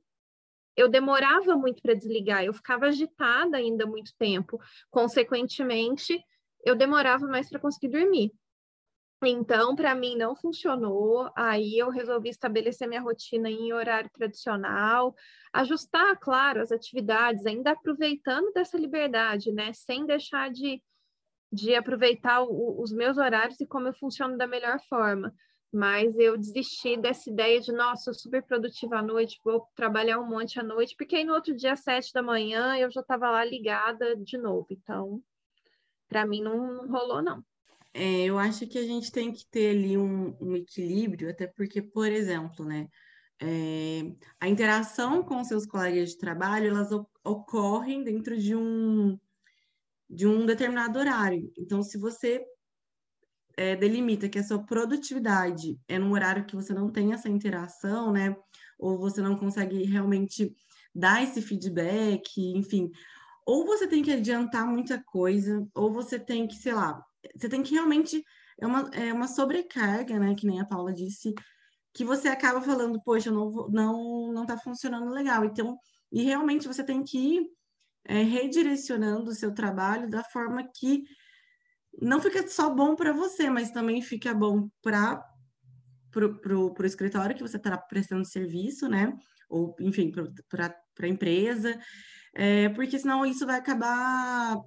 eu 0.75 0.87
demorava 0.87 1.55
muito 1.55 1.81
para 1.81 1.93
desligar, 1.93 2.43
eu 2.43 2.53
ficava 2.53 2.85
agitada 2.85 3.57
ainda 3.57 3.85
muito 3.85 4.11
tempo. 4.17 4.59
Consequentemente, 4.91 6.21
eu 6.63 6.75
demorava 6.75 7.25
mais 7.25 7.49
para 7.49 7.59
conseguir 7.59 7.89
dormir. 7.89 8.31
Então, 9.21 9.75
para 9.75 9.93
mim 9.93 10.15
não 10.15 10.35
funcionou. 10.35 11.29
Aí 11.35 11.77
eu 11.77 11.89
resolvi 11.89 12.29
estabelecer 12.29 12.87
minha 12.87 13.01
rotina 13.01 13.49
em 13.49 13.73
horário 13.73 14.09
tradicional, 14.13 15.13
ajustar, 15.51 16.17
claro, 16.19 16.61
as 16.61 16.71
atividades, 16.71 17.45
ainda 17.45 17.71
aproveitando 17.71 18.51
dessa 18.53 18.77
liberdade, 18.77 19.51
né? 19.51 19.73
Sem 19.73 20.05
deixar 20.05 20.49
de, 20.51 20.81
de 21.51 21.75
aproveitar 21.75 22.43
o, 22.43 22.81
os 22.81 22.93
meus 22.93 23.17
horários 23.17 23.59
e 23.59 23.67
como 23.67 23.87
eu 23.87 23.93
funciono 23.93 24.37
da 24.37 24.47
melhor 24.47 24.79
forma. 24.87 25.33
Mas 25.71 26.17
eu 26.17 26.37
desisti 26.37 26.97
dessa 26.97 27.29
ideia 27.29 27.59
de, 27.59 27.71
nossa, 27.71 28.13
super 28.13 28.41
produtiva 28.43 28.99
à 28.99 29.01
noite, 29.03 29.39
vou 29.43 29.67
trabalhar 29.75 30.19
um 30.19 30.27
monte 30.27 30.59
à 30.59 30.63
noite, 30.63 30.95
porque 30.97 31.17
aí 31.17 31.23
no 31.23 31.33
outro 31.33 31.55
dia, 31.55 31.73
às 31.73 31.81
sete 31.81 32.11
da 32.13 32.23
manhã, 32.23 32.75
eu 32.77 32.89
já 32.89 33.01
estava 33.01 33.29
lá 33.29 33.43
ligada 33.45 34.15
de 34.15 34.37
novo. 34.37 34.67
Então, 34.71 35.21
para 36.07 36.25
mim 36.25 36.41
não 36.41 36.87
rolou, 36.87 37.21
não. 37.21 37.43
É, 37.93 38.25
eu 38.25 38.37
acho 38.37 38.67
que 38.67 38.77
a 38.77 38.83
gente 38.83 39.11
tem 39.11 39.31
que 39.31 39.45
ter 39.49 39.71
ali 39.71 39.97
um, 39.97 40.35
um 40.39 40.55
equilíbrio, 40.55 41.29
até 41.29 41.47
porque, 41.47 41.81
por 41.81 42.07
exemplo, 42.11 42.63
né, 42.63 42.87
é, 43.41 44.01
a 44.39 44.47
interação 44.47 45.23
com 45.23 45.43
seus 45.43 45.65
colegas 45.65 46.11
de 46.11 46.17
trabalho, 46.17 46.69
elas 46.69 46.89
ocorrem 47.23 48.03
dentro 48.03 48.37
de 48.37 48.55
um, 48.55 49.17
de 50.09 50.27
um 50.27 50.45
determinado 50.45 50.99
horário. 50.99 51.51
Então, 51.57 51.81
se 51.81 51.97
você 51.97 52.43
é, 53.57 53.75
delimita 53.75 54.29
que 54.29 54.39
a 54.39 54.43
sua 54.43 54.63
produtividade 54.63 55.79
é 55.87 55.97
num 55.97 56.11
horário 56.11 56.45
que 56.45 56.55
você 56.55 56.73
não 56.73 56.91
tem 56.91 57.13
essa 57.13 57.27
interação, 57.29 58.11
né, 58.11 58.35
ou 58.77 58.97
você 58.97 59.21
não 59.21 59.35
consegue 59.35 59.83
realmente 59.83 60.55
dar 60.93 61.23
esse 61.23 61.41
feedback, 61.41 62.39
enfim, 62.55 62.91
ou 63.45 63.65
você 63.65 63.87
tem 63.87 64.03
que 64.03 64.11
adiantar 64.11 64.67
muita 64.67 65.01
coisa, 65.03 65.67
ou 65.73 65.91
você 65.91 66.19
tem 66.19 66.47
que, 66.47 66.55
sei 66.55 66.73
lá, 66.73 67.03
você 67.35 67.49
tem 67.49 67.63
que 67.63 67.73
realmente. 67.73 68.23
É 68.61 68.67
uma, 68.67 68.89
é 68.93 69.13
uma 69.13 69.27
sobrecarga, 69.27 70.19
né? 70.19 70.35
Que 70.35 70.45
nem 70.45 70.59
a 70.59 70.65
Paula 70.65 70.93
disse, 70.93 71.33
que 71.93 72.03
você 72.03 72.27
acaba 72.27 72.61
falando, 72.61 73.01
poxa, 73.01 73.31
não, 73.31 73.49
não, 73.69 74.33
não 74.33 74.45
tá 74.45 74.57
funcionando 74.57 75.09
legal. 75.11 75.45
Então, 75.45 75.77
e 76.11 76.23
realmente 76.23 76.67
você 76.67 76.83
tem 76.83 77.03
que 77.03 77.17
ir 77.17 77.49
é, 78.05 78.21
redirecionando 78.21 79.31
o 79.31 79.35
seu 79.35 79.53
trabalho 79.53 80.09
da 80.09 80.23
forma 80.23 80.67
que 80.75 81.03
não 82.01 82.21
fica 82.21 82.47
só 82.47 82.69
bom 82.69 82.95
para 82.95 83.13
você, 83.13 83.49
mas 83.49 83.71
também 83.71 84.01
fica 84.01 84.33
bom 84.33 84.69
para 84.81 85.23
pro 86.11 86.85
escritório 86.85 87.35
que 87.35 87.41
você 87.41 87.57
está 87.57 87.77
prestando 87.77 88.25
serviço, 88.25 88.87
né? 88.87 89.15
Ou, 89.47 89.75
enfim, 89.79 90.11
para 90.49 90.75
a 91.01 91.07
empresa, 91.07 91.79
é, 92.33 92.69
porque 92.69 92.97
senão 92.97 93.25
isso 93.25 93.45
vai 93.45 93.59
acabar 93.59 94.57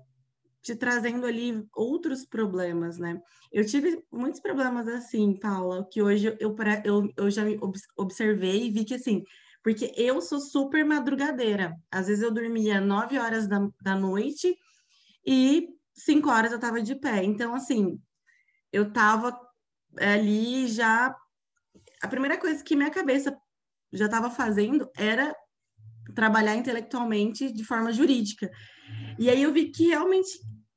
te 0.62 0.76
trazendo 0.76 1.26
ali 1.26 1.66
outros 1.74 2.24
problemas, 2.24 2.98
né? 2.98 3.20
Eu 3.50 3.66
tive 3.66 4.02
muitos 4.10 4.40
problemas 4.40 4.86
assim, 4.86 5.38
Paula, 5.38 5.86
que 5.90 6.00
hoje 6.00 6.36
eu, 6.38 6.54
eu, 6.84 7.12
eu 7.16 7.30
já 7.30 7.42
observei 7.96 8.66
e 8.66 8.70
vi 8.70 8.84
que 8.84 8.94
assim, 8.94 9.24
porque 9.62 9.92
eu 9.96 10.20
sou 10.20 10.40
super 10.40 10.84
madrugadeira. 10.84 11.76
Às 11.90 12.06
vezes 12.06 12.22
eu 12.22 12.32
dormia 12.32 12.80
9 12.80 13.18
horas 13.18 13.48
da, 13.48 13.68
da 13.80 13.96
noite 13.96 14.56
e 15.26 15.68
5 15.94 16.30
horas 16.30 16.52
eu 16.52 16.60
tava 16.60 16.80
de 16.80 16.94
pé. 16.94 17.24
Então, 17.24 17.54
assim, 17.54 18.00
eu 18.72 18.92
tava 18.92 19.38
ali 19.98 20.66
já. 20.68 21.14
A 22.02 22.08
primeira 22.08 22.38
coisa 22.38 22.62
que 22.62 22.76
minha 22.76 22.90
cabeça 22.90 23.36
já 23.92 24.06
estava 24.06 24.30
fazendo 24.30 24.90
era 24.96 25.34
trabalhar 26.14 26.56
intelectualmente 26.56 27.52
de 27.52 27.64
forma 27.64 27.92
jurídica. 27.92 28.50
E 29.18 29.30
aí 29.30 29.42
eu 29.42 29.52
vi 29.52 29.70
que 29.70 29.88
realmente 29.88 30.30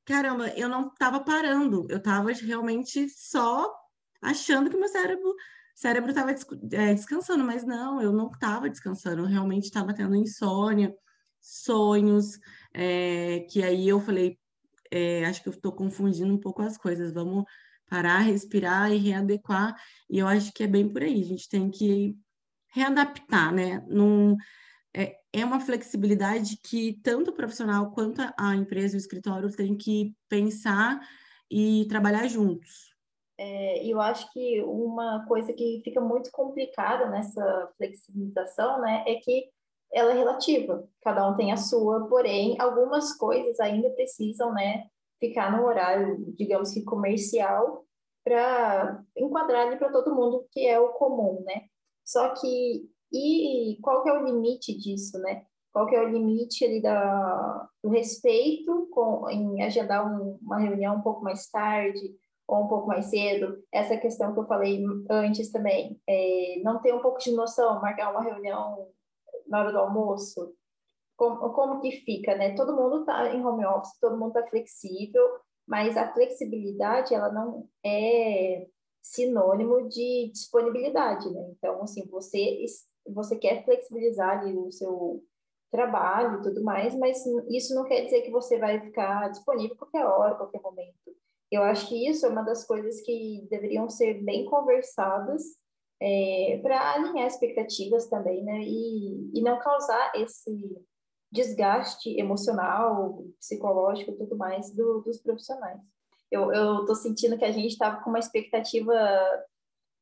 caramba, 0.06 0.50
eu 0.50 0.70
não 0.70 0.88
estava 0.88 1.20
parando, 1.20 1.88
eu 1.90 1.98
estava 1.98 2.32
realmente 2.32 3.10
só 3.10 3.74
achando 4.22 4.70
que 4.70 4.78
meu 4.78 4.88
cérebro 4.88 5.34
cérebro 5.76 6.12
estava 6.12 6.32
é, 6.32 6.94
descansando, 6.94 7.44
mas 7.44 7.66
não, 7.66 8.02
eu 8.02 8.14
não 8.14 8.30
estava 8.32 8.70
descansando, 8.70 9.24
eu 9.24 9.26
realmente 9.26 9.66
estava 9.66 9.94
tendo 9.94 10.16
insônia, 10.16 10.96
sonhos, 11.42 12.40
é, 12.74 13.42
que 13.50 13.62
aí 13.62 13.90
eu 13.90 14.00
falei, 14.00 14.40
é, 14.90 15.26
acho 15.26 15.44
que 15.44 15.50
eu 15.50 15.54
estou 15.54 15.74
confundindo 15.74 16.34
um 16.34 16.40
pouco 16.40 16.62
as 16.62 16.78
coisas, 16.78 17.14
vamos 17.14 17.44
parar, 17.90 18.20
respirar 18.20 18.90
e 18.92 18.98
readequar, 18.98 19.76
e 20.10 20.18
eu 20.20 20.28
acho 20.28 20.54
que 20.54 20.64
é 20.64 20.68
bem 20.68 20.88
por 20.88 21.04
aí, 21.04 21.22
a 21.22 21.26
gente 21.26 21.50
tem 21.50 21.70
que 21.70 22.16
readaptar, 22.74 23.54
né? 23.54 23.84
Num, 23.90 24.38
é, 24.96 25.18
é 25.34 25.44
uma 25.44 25.60
flexibilidade 25.60 26.58
que 26.64 27.00
tanto 27.04 27.32
o 27.32 27.34
profissional 27.34 27.92
quanto 27.92 28.22
a 28.40 28.56
empresa, 28.56 28.96
o 28.96 29.00
escritório, 29.00 29.56
tem 29.56 29.76
que 29.76 30.16
pensar 30.30 31.00
e 31.52 31.86
trabalhar 31.90 32.28
juntos. 32.28 32.96
É, 33.38 33.86
eu 33.86 34.00
acho 34.00 34.32
que 34.32 34.62
uma 34.62 35.26
coisa 35.28 35.52
que 35.52 35.82
fica 35.84 36.00
muito 36.00 36.32
complicada 36.32 37.10
nessa 37.10 37.70
flexibilização, 37.78 38.80
né, 38.80 39.04
é 39.06 39.16
que 39.16 39.50
ela 39.92 40.12
é 40.12 40.18
relativa, 40.18 40.88
cada 41.02 41.30
um 41.30 41.36
tem 41.36 41.52
a 41.52 41.58
sua, 41.58 42.08
porém, 42.08 42.56
algumas 42.60 43.14
coisas 43.18 43.60
ainda 43.60 43.90
precisam, 43.92 44.54
né, 44.54 44.86
ficar 45.20 45.52
no 45.56 45.66
horário, 45.66 46.34
digamos 46.38 46.72
que 46.72 46.84
comercial, 46.84 47.86
para 48.24 49.04
enquadrar 49.16 49.78
para 49.78 49.92
todo 49.92 50.16
mundo, 50.16 50.48
que 50.52 50.66
é 50.66 50.80
o 50.80 50.94
comum, 50.94 51.44
né? 51.46 51.66
Só 52.04 52.30
que, 52.34 52.90
e 53.12 53.78
qual 53.82 54.04
que 54.04 54.10
é 54.10 54.14
o 54.14 54.26
limite 54.26 54.78
disso, 54.78 55.20
né? 55.20 55.46
Qual 55.72 55.88
que 55.88 55.96
é 55.96 56.02
o 56.02 56.08
limite 56.08 56.64
ali 56.64 56.82
da, 56.82 57.70
do 57.84 57.90
respeito 57.90 58.88
com, 58.92 59.30
em 59.30 59.62
agendar 59.62 60.06
um, 60.08 60.40
uma 60.42 60.58
reunião 60.58 60.96
um 60.96 61.02
pouco 61.02 61.22
mais 61.22 61.50
tarde 61.50 62.16
ou 62.48 62.64
um 62.64 62.68
pouco 62.68 62.88
mais 62.88 63.08
cedo? 63.08 63.62
Essa 63.72 63.98
questão 63.98 64.34
que 64.34 64.40
eu 64.40 64.48
falei 64.48 64.84
antes 65.10 65.52
também, 65.52 66.00
é, 66.08 66.62
não 66.64 66.82
ter 66.82 66.94
um 66.94 67.02
pouco 67.02 67.20
de 67.20 67.32
noção, 67.32 67.82
marcar 67.82 68.12
uma 68.12 68.24
reunião 68.24 68.88
na 69.48 69.60
hora 69.60 69.72
do 69.72 69.80
almoço, 69.80 70.54
como, 71.18 71.50
como 71.54 71.82
que 71.82 71.92
fica, 71.92 72.36
né? 72.36 72.56
Todo 72.56 72.76
mundo 72.76 73.02
está 73.02 73.34
em 73.34 73.46
home 73.46 73.66
office, 73.66 74.00
todo 74.00 74.18
mundo 74.18 74.38
está 74.38 74.50
flexível, 74.50 75.24
mas 75.68 75.98
a 75.98 76.14
flexibilidade, 76.14 77.14
ela 77.14 77.32
não 77.32 77.68
é 77.84 78.68
sinônimo 79.02 79.88
de 79.88 80.32
disponibilidade, 80.32 81.30
né? 81.30 81.52
Então, 81.52 81.82
assim, 81.84 82.08
você, 82.08 82.40
você 83.08 83.36
quer 83.36 83.64
flexibilizar 83.64 84.40
ali 84.40 84.58
o 84.58 84.72
seu 84.72 85.24
trabalho 85.72 86.40
e 86.40 86.42
tudo 86.42 86.64
mais, 86.64 86.96
mas 86.96 87.24
isso 87.50 87.76
não 87.76 87.84
quer 87.84 88.06
dizer 88.06 88.22
que 88.22 88.32
você 88.32 88.58
vai 88.58 88.80
ficar 88.80 89.30
disponível 89.30 89.76
qualquer 89.76 90.06
hora, 90.06 90.36
qualquer 90.36 90.62
momento. 90.62 91.16
Eu 91.52 91.64
acho 91.64 91.88
que 91.88 92.08
isso 92.08 92.26
é 92.26 92.30
uma 92.30 92.44
das 92.44 92.66
coisas 92.66 93.02
que 93.02 93.46
deveriam 93.50 93.90
ser 93.90 94.24
bem 94.24 94.46
conversadas 94.46 95.44
é, 96.02 96.60
para 96.62 96.94
alinhar 96.94 97.28
expectativas 97.28 98.08
também, 98.08 98.44
né? 98.44 98.60
E, 98.62 99.32
e 99.34 99.42
não 99.42 99.60
causar 99.60 100.12
esse 100.16 100.52
desgaste 101.32 102.18
emocional, 102.18 103.24
psicológico 103.40 104.12
e 104.12 104.16
tudo 104.16 104.38
mais 104.38 104.74
do, 104.74 105.02
dos 105.02 105.20
profissionais. 105.20 105.80
Eu, 106.32 106.52
eu 106.52 106.86
tô 106.86 106.96
sentindo 106.96 107.38
que 107.38 107.46
a 107.46 107.52
gente 107.52 107.74
estava 107.74 108.02
com 108.02 108.10
uma 108.10 108.20
expectativa 108.20 108.94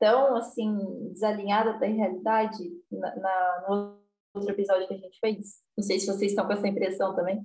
tão, 0.03 0.35
assim, 0.35 0.77
desalinhada 1.13 1.79
da 1.79 1.85
realidade 1.85 2.61
na, 2.91 3.15
na, 3.15 3.65
no 3.69 3.97
outro 4.33 4.51
episódio 4.51 4.85
que 4.85 4.95
a 4.95 4.97
gente 4.97 5.17
fez. 5.17 5.61
Não 5.77 5.83
sei 5.83 5.97
se 5.97 6.07
vocês 6.07 6.31
estão 6.31 6.45
com 6.45 6.51
essa 6.51 6.67
impressão 6.67 7.15
também. 7.15 7.41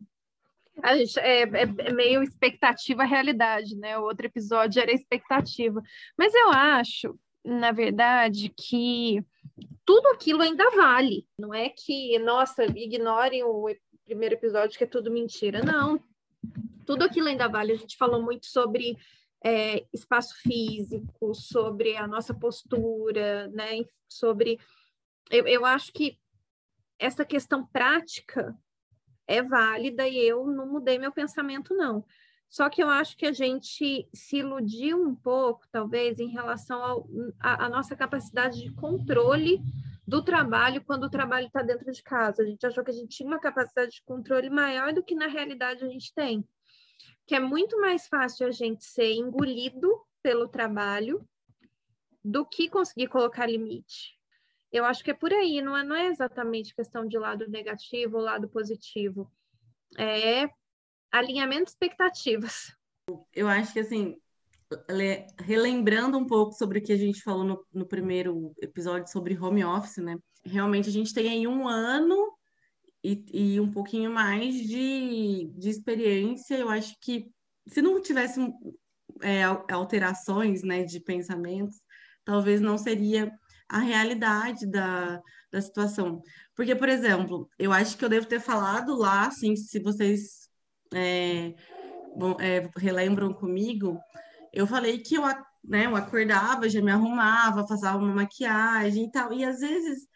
A 0.83 0.97
gente, 0.97 1.17
é, 1.21 1.43
é, 1.43 1.63
é 1.63 1.93
meio 1.93 2.21
expectativa 2.21 3.05
realidade, 3.05 3.77
né? 3.77 3.97
O 3.97 4.03
outro 4.03 4.27
episódio 4.27 4.83
era 4.83 4.93
expectativa. 4.93 5.81
Mas 6.17 6.35
eu 6.35 6.51
acho, 6.51 7.17
na 7.45 7.71
verdade, 7.71 8.53
que 8.57 9.25
tudo 9.85 10.09
aquilo 10.09 10.43
ainda 10.43 10.69
vale. 10.71 11.29
Não 11.39 11.55
é 11.55 11.69
que, 11.69 12.19
nossa, 12.19 12.65
ignorem 12.65 13.45
o 13.45 13.69
primeiro 14.05 14.35
episódio 14.35 14.77
que 14.77 14.85
é 14.85 14.89
tudo 14.89 15.13
mentira. 15.13 15.63
Não. 15.63 16.01
Tudo 16.85 17.05
aquilo 17.05 17.29
ainda 17.29 17.47
vale. 17.47 17.71
A 17.71 17.77
gente 17.77 17.97
falou 17.97 18.21
muito 18.21 18.47
sobre 18.47 18.97
é, 19.45 19.87
espaço 19.93 20.35
físico, 20.43 21.35
sobre 21.35 21.97
a 21.97 22.07
nossa 22.07 22.35
postura, 22.35 23.49
né? 23.49 23.85
Sobre. 24.09 24.59
Eu, 25.31 25.47
eu 25.47 25.65
acho 25.65 25.93
que 25.93 26.19
essa 26.99 27.25
questão 27.25 27.67
prática 27.67 28.57
é 29.27 29.43
válida 29.43 30.09
e 30.09 30.17
eu 30.17 30.47
não 30.47 30.67
mudei 30.67 30.99
meu 30.99 31.13
pensamento, 31.13 31.75
não. 31.75 32.05
Só 32.49 32.71
que 32.71 32.83
eu 32.83 32.89
acho 32.89 33.17
que 33.17 33.27
a 33.27 33.33
gente 33.33 34.09
se 34.13 34.39
iludiu 34.39 35.03
um 35.03 35.15
pouco, 35.15 35.67
talvez, 35.71 36.19
em 36.19 36.29
relação 36.29 37.07
à 37.39 37.69
nossa 37.69 37.95
capacidade 37.95 38.63
de 38.63 38.73
controle 38.73 39.61
do 40.07 40.25
trabalho 40.25 40.83
quando 40.83 41.05
o 41.05 41.11
trabalho 41.11 41.47
está 41.47 41.63
dentro 41.63 41.93
de 41.93 42.03
casa. 42.03 42.43
A 42.43 42.47
gente 42.47 42.67
achou 42.67 42.83
que 42.83 42.91
a 42.91 42.95
gente 42.95 43.15
tinha 43.15 43.29
uma 43.29 43.39
capacidade 43.39 43.97
de 43.97 44.03
controle 44.03 44.49
maior 44.49 44.95
do 44.95 45.03
que 45.03 45.15
na 45.15 45.27
realidade 45.27 45.85
a 45.85 45.89
gente 45.89 46.15
tem. 46.15 46.43
Que 47.29 47.37
é 47.37 47.41
muito 47.41 47.81
mais 47.81 48.09
fácil 48.09 48.47
a 48.47 48.51
gente 48.51 48.85
ser 48.85 49.13
engolido 49.13 50.03
pelo 50.23 50.49
trabalho 50.49 51.25
do 52.25 52.45
que 52.45 52.69
conseguir 52.69 53.09
colocar 53.09 53.47
limite. 53.47 54.19
Eu 54.73 54.85
acho 54.85 55.05
que 55.05 55.11
é 55.11 55.15
por 55.15 55.33
aí, 55.33 55.63
não 55.63 55.77
é, 55.77 55.83
não 55.85 55.95
é 55.95 56.07
exatamente 56.07 56.75
questão 56.75 57.07
de 57.07 57.19
lado 57.19 57.49
negativo 57.49 58.17
ou 58.17 58.25
lado 58.25 58.49
positivo. 58.49 59.31
É 59.97 60.49
alinhamento 61.13 61.65
de 61.65 61.71
expectativas. 61.71 62.75
Eu 63.35 63.47
acho 63.47 63.73
que 63.73 63.81
assim, 63.81 64.17
relembrando 65.39 66.19
um 66.19 66.27
pouco 66.27 66.53
sobre 66.53 66.79
o 66.79 66.83
que 66.83 66.93
a 66.93 66.99
gente 66.99 67.23
falou 67.23 67.45
no, 67.45 67.67
no, 67.73 67.87
primeiro 67.87 68.55
episódio 68.61 69.11
sobre 69.11 69.39
home 69.39 69.65
office, 69.65 69.99
né? 69.99 70.19
Realmente 70.45 70.89
a 70.89 70.93
gente 70.93 71.13
tem 71.15 71.29
aí 71.29 71.47
um 71.47 71.69
ano 71.69 72.38
e, 73.03 73.25
e 73.33 73.61
um 73.61 73.71
pouquinho 73.71 74.11
mais 74.11 74.55
de, 74.55 75.51
de 75.57 75.69
experiência. 75.69 76.57
Eu 76.57 76.69
acho 76.69 76.97
que 77.01 77.31
se 77.67 77.81
não 77.83 78.01
tivesse 78.01 78.41
é, 79.23 79.43
alterações 79.73 80.63
né, 80.63 80.85
de 80.85 81.01
pensamentos, 81.01 81.77
talvez 82.25 82.61
não 82.61 82.77
seria 82.77 83.33
a 83.69 83.79
realidade 83.79 84.67
da, 84.67 85.21
da 85.53 85.61
situação. 85.61 86.23
Porque, 86.55 86.75
por 86.75 86.89
exemplo, 86.89 87.49
eu 87.59 87.73
acho 87.73 87.97
que 87.97 88.05
eu 88.05 88.09
devo 88.09 88.27
ter 88.27 88.41
falado 88.41 88.97
lá, 88.97 89.27
assim, 89.27 89.55
se 89.55 89.79
vocês 89.81 90.49
é, 90.95 91.55
bom, 92.17 92.37
é, 92.41 92.69
relembram 92.77 93.33
comigo, 93.33 93.99
eu 94.53 94.67
falei 94.67 94.99
que 94.99 95.15
eu, 95.15 95.23
né, 95.63 95.87
eu 95.87 95.95
acordava, 95.95 96.69
já 96.69 96.81
me 96.81 96.91
arrumava, 96.91 97.67
fazia 97.67 97.97
uma 97.97 98.15
maquiagem 98.15 99.05
e 99.05 99.11
tal. 99.11 99.33
E 99.33 99.45
às 99.45 99.61
vezes, 99.61 100.07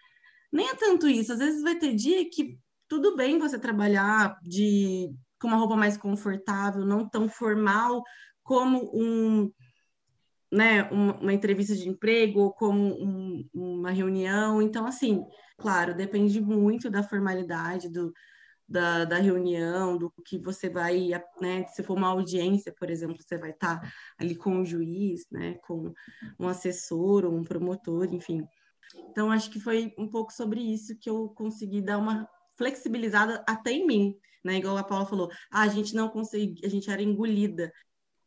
nem 0.50 0.68
é 0.68 0.74
tanto 0.74 1.08
isso. 1.08 1.32
Às 1.32 1.38
vezes 1.38 1.62
vai 1.62 1.76
ter 1.78 1.94
dia 1.94 2.28
que 2.30 2.58
tudo 2.92 3.16
bem 3.16 3.38
você 3.38 3.58
trabalhar 3.58 4.38
de 4.42 5.10
com 5.40 5.48
uma 5.48 5.56
roupa 5.56 5.74
mais 5.74 5.96
confortável, 5.96 6.84
não 6.84 7.08
tão 7.08 7.26
formal 7.26 8.02
como 8.42 8.90
um, 8.92 9.50
né, 10.52 10.82
uma, 10.90 11.14
uma 11.18 11.32
entrevista 11.32 11.74
de 11.74 11.88
emprego 11.88 12.40
ou 12.40 12.52
como 12.52 13.02
um, 13.02 13.48
uma 13.54 13.90
reunião. 13.90 14.60
Então, 14.60 14.86
assim, 14.86 15.24
claro, 15.56 15.94
depende 15.94 16.38
muito 16.38 16.90
da 16.90 17.02
formalidade, 17.02 17.88
do, 17.88 18.12
da, 18.68 19.06
da 19.06 19.16
reunião, 19.16 19.96
do 19.96 20.12
que 20.26 20.38
você 20.38 20.68
vai, 20.68 21.08
né, 21.40 21.64
se 21.68 21.82
for 21.82 21.96
uma 21.96 22.08
audiência, 22.08 22.74
por 22.78 22.90
exemplo, 22.90 23.16
você 23.18 23.38
vai 23.38 23.52
estar 23.52 23.80
tá 23.80 23.92
ali 24.18 24.36
com 24.36 24.60
o 24.60 24.66
juiz, 24.66 25.24
né, 25.30 25.54
com 25.66 25.94
um 26.38 26.46
assessor 26.46 27.24
ou 27.24 27.34
um 27.34 27.42
promotor, 27.42 28.12
enfim. 28.12 28.46
Então, 29.08 29.30
acho 29.30 29.50
que 29.50 29.58
foi 29.58 29.94
um 29.96 30.10
pouco 30.10 30.30
sobre 30.30 30.60
isso 30.60 30.98
que 31.00 31.08
eu 31.08 31.30
consegui 31.30 31.80
dar 31.80 31.96
uma 31.96 32.28
flexibilizada 32.62 33.44
até 33.46 33.72
em 33.72 33.86
mim, 33.86 34.18
né? 34.44 34.54
Igual 34.54 34.76
a 34.76 34.84
Paula 34.84 35.06
falou, 35.06 35.28
ah, 35.50 35.62
a 35.62 35.68
gente 35.68 35.94
não 35.94 36.08
conseguia, 36.08 36.66
a 36.66 36.70
gente 36.70 36.90
era 36.90 37.02
engolida. 37.02 37.72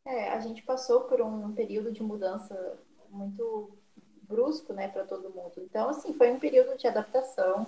É, 0.04 0.28
a 0.30 0.40
gente 0.40 0.62
passou 0.62 1.02
por 1.02 1.20
um 1.20 1.52
período 1.52 1.90
de 1.90 2.02
mudança 2.02 2.78
muito 3.10 3.76
brusco, 4.22 4.72
né, 4.72 4.88
para 4.88 5.04
todo 5.04 5.30
mundo. 5.30 5.52
Então, 5.58 5.88
assim, 5.88 6.12
foi 6.12 6.30
um 6.32 6.38
período 6.38 6.76
de 6.76 6.86
adaptação 6.86 7.66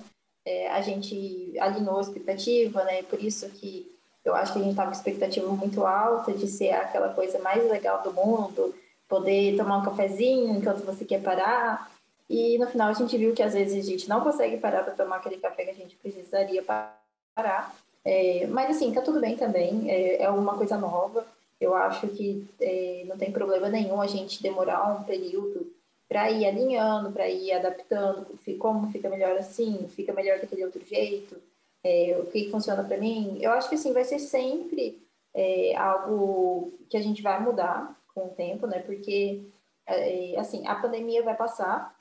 é, 0.48 0.66
a 0.70 0.80
gente 0.80 1.52
alinhou 1.58 1.98
a 1.98 2.00
expectativa, 2.00 2.82
né? 2.84 3.02
Por 3.02 3.22
isso 3.22 3.46
que 3.50 3.94
eu 4.24 4.34
acho 4.34 4.54
que 4.54 4.58
a 4.58 4.62
gente 4.62 4.70
estava 4.70 4.90
com 4.90 4.96
expectativa 4.96 5.46
muito 5.48 5.84
alta 5.84 6.32
de 6.32 6.48
ser 6.48 6.70
aquela 6.70 7.12
coisa 7.12 7.38
mais 7.38 7.62
legal 7.68 8.02
do 8.02 8.14
mundo, 8.14 8.74
poder 9.06 9.56
tomar 9.58 9.78
um 9.78 9.84
cafezinho 9.84 10.56
enquanto 10.56 10.86
você 10.86 11.04
quer 11.04 11.22
parar. 11.22 11.90
E 12.28 12.58
no 12.58 12.66
final 12.66 12.88
a 12.88 12.92
gente 12.92 13.16
viu 13.16 13.34
que 13.34 13.42
às 13.42 13.54
vezes 13.54 13.86
a 13.86 13.90
gente 13.90 14.08
não 14.08 14.20
consegue 14.20 14.58
parar 14.58 14.82
para 14.84 14.94
tomar 14.94 15.16
aquele 15.16 15.38
café 15.38 15.64
que 15.64 15.70
a 15.70 15.74
gente 15.74 15.96
precisaria 15.96 16.62
parar. 16.62 17.74
É, 18.04 18.46
mas 18.46 18.70
assim, 18.70 18.92
tá 18.92 19.00
tudo 19.00 19.20
bem 19.20 19.36
também, 19.36 19.90
é, 19.90 20.22
é 20.22 20.30
uma 20.30 20.56
coisa 20.56 20.76
nova. 20.76 21.26
Eu 21.60 21.74
acho 21.74 22.06
que 22.08 22.46
é, 22.60 23.04
não 23.06 23.16
tem 23.18 23.32
problema 23.32 23.68
nenhum 23.68 24.00
a 24.00 24.06
gente 24.06 24.42
demorar 24.42 24.86
um 24.92 25.02
período 25.02 25.72
para 26.08 26.30
ir 26.30 26.46
alinhando, 26.46 27.12
para 27.12 27.28
ir 27.28 27.52
adaptando, 27.52 28.26
como 28.58 28.90
fica 28.90 29.08
melhor 29.08 29.36
assim, 29.36 29.86
fica 29.88 30.12
melhor 30.12 30.38
daquele 30.38 30.64
outro 30.64 30.82
jeito, 30.84 31.36
é, 31.84 32.18
o 32.20 32.26
que 32.26 32.50
funciona 32.50 32.82
para 32.82 32.96
mim. 32.96 33.38
Eu 33.40 33.50
acho 33.52 33.68
que 33.68 33.74
assim 33.74 33.92
vai 33.92 34.04
ser 34.04 34.18
sempre 34.18 35.02
é, 35.34 35.76
algo 35.76 36.72
que 36.88 36.96
a 36.96 37.02
gente 37.02 37.22
vai 37.22 37.40
mudar 37.40 37.94
com 38.14 38.26
o 38.26 38.30
tempo, 38.30 38.66
né? 38.66 38.78
Porque 38.80 39.42
é, 39.86 40.34
assim 40.38 40.66
a 40.66 40.74
pandemia 40.76 41.22
vai 41.22 41.36
passar, 41.36 41.94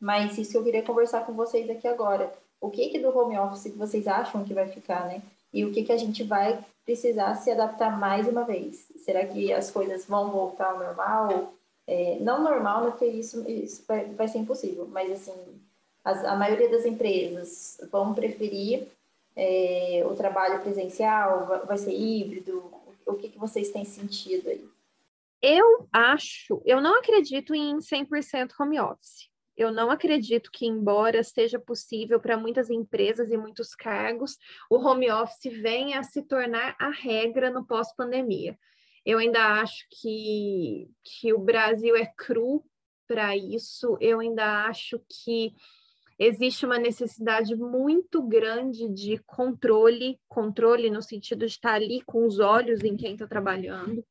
mas 0.00 0.38
isso 0.38 0.56
eu 0.56 0.64
queria 0.64 0.82
conversar 0.82 1.26
com 1.26 1.32
vocês 1.34 1.68
aqui 1.68 1.86
agora. 1.86 2.32
O 2.60 2.70
que 2.70 2.88
que 2.88 2.98
do 2.98 3.16
home 3.16 3.38
office 3.38 3.74
vocês 3.76 4.06
acham 4.06 4.44
que 4.44 4.54
vai 4.54 4.66
ficar, 4.66 5.06
né? 5.06 5.22
E 5.52 5.64
o 5.64 5.72
que 5.72 5.84
que 5.84 5.92
a 5.92 5.96
gente 5.96 6.22
vai 6.22 6.58
precisar 6.84 7.34
se 7.34 7.50
adaptar 7.50 7.98
mais 7.98 8.26
uma 8.26 8.44
vez? 8.44 8.90
Será 8.96 9.26
que 9.26 9.52
as 9.52 9.70
coisas 9.70 10.06
vão 10.06 10.30
voltar 10.30 10.72
ao 10.72 10.78
normal? 10.78 11.52
É, 11.86 12.18
não 12.20 12.42
normal, 12.42 12.90
porque 12.90 13.04
isso, 13.06 13.48
isso 13.48 13.84
vai, 13.86 14.04
vai 14.06 14.28
ser 14.28 14.38
impossível, 14.38 14.86
mas 14.86 15.10
assim, 15.10 15.34
As, 16.04 16.24
a 16.24 16.36
maioria 16.36 16.70
das 16.70 16.86
empresas 16.86 17.78
vão 17.90 18.14
preferir 18.14 18.86
é, 19.36 20.04
o 20.06 20.14
trabalho 20.14 20.60
presencial, 20.60 21.46
vai, 21.46 21.60
vai 21.60 21.78
ser 21.78 21.92
híbrido? 21.92 22.72
O 23.06 23.14
que, 23.14 23.28
que 23.28 23.38
vocês 23.38 23.70
têm 23.70 23.84
sentido 23.84 24.48
aí? 24.48 24.64
Eu 25.42 25.88
acho, 25.92 26.60
eu 26.64 26.80
não 26.80 26.98
acredito 26.98 27.54
em 27.54 27.78
100% 27.78 28.50
home 28.60 28.78
office. 28.78 29.29
Eu 29.60 29.70
não 29.70 29.90
acredito 29.90 30.50
que, 30.50 30.64
embora 30.64 31.22
seja 31.22 31.58
possível 31.58 32.18
para 32.18 32.34
muitas 32.34 32.70
empresas 32.70 33.30
e 33.30 33.36
muitos 33.36 33.74
cargos, 33.74 34.38
o 34.70 34.76
home 34.76 35.10
office 35.10 35.52
venha 35.60 36.00
a 36.00 36.02
se 36.02 36.22
tornar 36.22 36.74
a 36.80 36.88
regra 36.88 37.50
no 37.50 37.66
pós-pandemia. 37.66 38.58
Eu 39.04 39.18
ainda 39.18 39.60
acho 39.60 39.84
que, 39.90 40.88
que 41.04 41.34
o 41.34 41.38
Brasil 41.38 41.94
é 41.94 42.06
cru 42.16 42.64
para 43.06 43.36
isso, 43.36 43.98
eu 44.00 44.20
ainda 44.20 44.64
acho 44.64 44.98
que 45.06 45.52
existe 46.18 46.64
uma 46.64 46.78
necessidade 46.78 47.54
muito 47.54 48.22
grande 48.22 48.88
de 48.88 49.18
controle 49.26 50.18
controle 50.26 50.88
no 50.88 51.02
sentido 51.02 51.40
de 51.40 51.52
estar 51.52 51.74
ali 51.74 52.00
com 52.06 52.24
os 52.24 52.38
olhos 52.38 52.82
em 52.82 52.96
quem 52.96 53.12
está 53.12 53.26
trabalhando. 53.26 54.02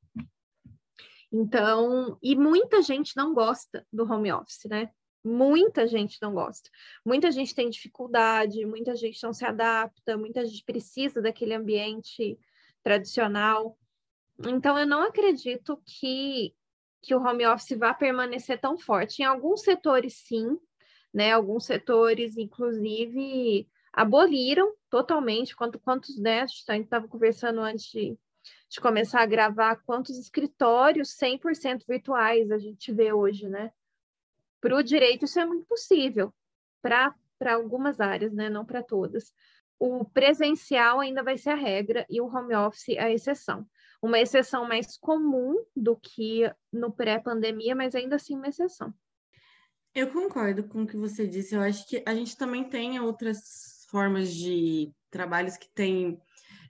Então, 1.31 2.19
e 2.21 2.35
muita 2.35 2.83
gente 2.83 3.17
não 3.17 3.33
gosta 3.33 3.83
do 3.91 4.03
home 4.03 4.31
office, 4.31 4.65
né? 4.69 4.91
Muita 5.23 5.85
gente 5.85 6.17
não 6.21 6.33
gosta. 6.33 6.69
Muita 7.05 7.31
gente 7.31 7.53
tem 7.53 7.69
dificuldade, 7.69 8.65
muita 8.65 8.95
gente 8.95 9.21
não 9.21 9.33
se 9.33 9.45
adapta, 9.45 10.17
muita 10.17 10.45
gente 10.45 10.63
precisa 10.63 11.21
daquele 11.21 11.53
ambiente 11.53 12.39
tradicional. 12.81 13.77
Então, 14.47 14.79
eu 14.79 14.87
não 14.87 15.03
acredito 15.03 15.81
que, 15.85 16.55
que 17.01 17.13
o 17.13 17.21
home 17.21 17.45
office 17.45 17.77
vá 17.77 17.93
permanecer 17.93 18.59
tão 18.59 18.77
forte. 18.77 19.21
Em 19.21 19.25
alguns 19.25 19.61
setores, 19.61 20.13
sim, 20.13 20.57
né? 21.13 21.33
Alguns 21.33 21.65
setores, 21.65 22.37
inclusive, 22.37 23.67
aboliram 23.91 24.73
totalmente. 24.89 25.55
Quanto, 25.55 25.77
quantos, 25.79 26.17
né? 26.17 26.41
A 26.41 26.47
gente 26.47 26.83
estava 26.83 27.07
conversando 27.09 27.59
antes 27.59 27.91
de, 27.91 28.17
de 28.69 28.79
começar 28.79 29.21
a 29.21 29.25
gravar, 29.25 29.83
quantos 29.83 30.17
escritórios 30.17 31.09
100% 31.17 31.85
virtuais 31.85 32.49
a 32.51 32.57
gente 32.57 32.93
vê 32.93 33.11
hoje, 33.11 33.49
né? 33.49 33.73
Para 34.61 34.75
o 34.75 34.83
direito, 34.83 35.25
isso 35.25 35.39
é 35.39 35.45
muito 35.45 35.65
possível, 35.65 36.33
para 36.81 37.13
algumas 37.53 37.99
áreas, 37.99 38.33
né? 38.33 38.49
não 38.49 38.65
para 38.65 38.83
todas. 38.83 39.33
O 39.79 40.03
presencial 40.03 40.99
ainda 40.99 41.23
vai 41.23 41.37
ser 41.37 41.51
a 41.51 41.55
regra 41.55 42.05
e 42.09 42.19
o 42.19 42.25
home 42.25 42.53
office 42.53 42.97
a 42.97 43.09
exceção. 43.09 43.65
Uma 44.01 44.19
exceção 44.19 44.67
mais 44.67 44.97
comum 44.97 45.55
do 45.75 45.95
que 45.95 46.51
no 46.71 46.91
pré-pandemia, 46.91 47.75
mas 47.75 47.95
ainda 47.95 48.17
assim 48.17 48.35
uma 48.35 48.47
exceção. 48.47 48.93
Eu 49.95 50.11
concordo 50.11 50.67
com 50.67 50.83
o 50.83 50.87
que 50.87 50.97
você 50.97 51.25
disse. 51.25 51.55
Eu 51.55 51.61
acho 51.61 51.87
que 51.87 52.03
a 52.05 52.13
gente 52.13 52.37
também 52.37 52.63
tem 52.63 52.99
outras 52.99 53.85
formas 53.89 54.33
de 54.33 54.91
trabalhos 55.09 55.57
que 55.57 55.69
têm 55.73 56.19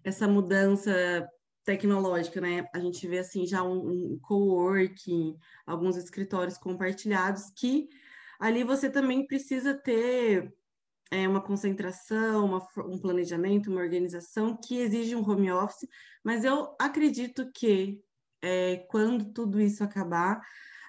essa 0.04 0.28
mudança 0.28 1.28
tecnológica, 1.64 2.42
né? 2.42 2.66
A 2.74 2.80
gente 2.80 3.08
vê 3.08 3.20
assim 3.20 3.46
já 3.46 3.64
um, 3.64 4.14
um 4.14 4.20
coworking, 4.22 5.36
alguns 5.66 5.98
escritórios 5.98 6.58
compartilhados 6.58 7.52
que 7.56 7.90
ali 8.40 8.64
você 8.64 8.90
também 8.90 9.26
precisa 9.28 9.74
ter 9.74 10.54
é, 11.12 11.28
uma 11.28 11.42
concentração, 11.42 12.46
uma, 12.46 12.68
um 12.86 13.00
planejamento, 13.00 13.72
uma 13.72 13.82
organização 13.82 14.56
que 14.56 14.78
exige 14.78 15.16
um 15.16 15.28
home 15.28 15.52
office, 15.52 15.88
mas 16.24 16.44
eu 16.44 16.76
acredito 16.80 17.52
que 17.54 18.00
é, 18.42 18.78
quando 18.90 19.34
tudo 19.34 19.60
isso 19.60 19.84
acabar, 19.84 20.42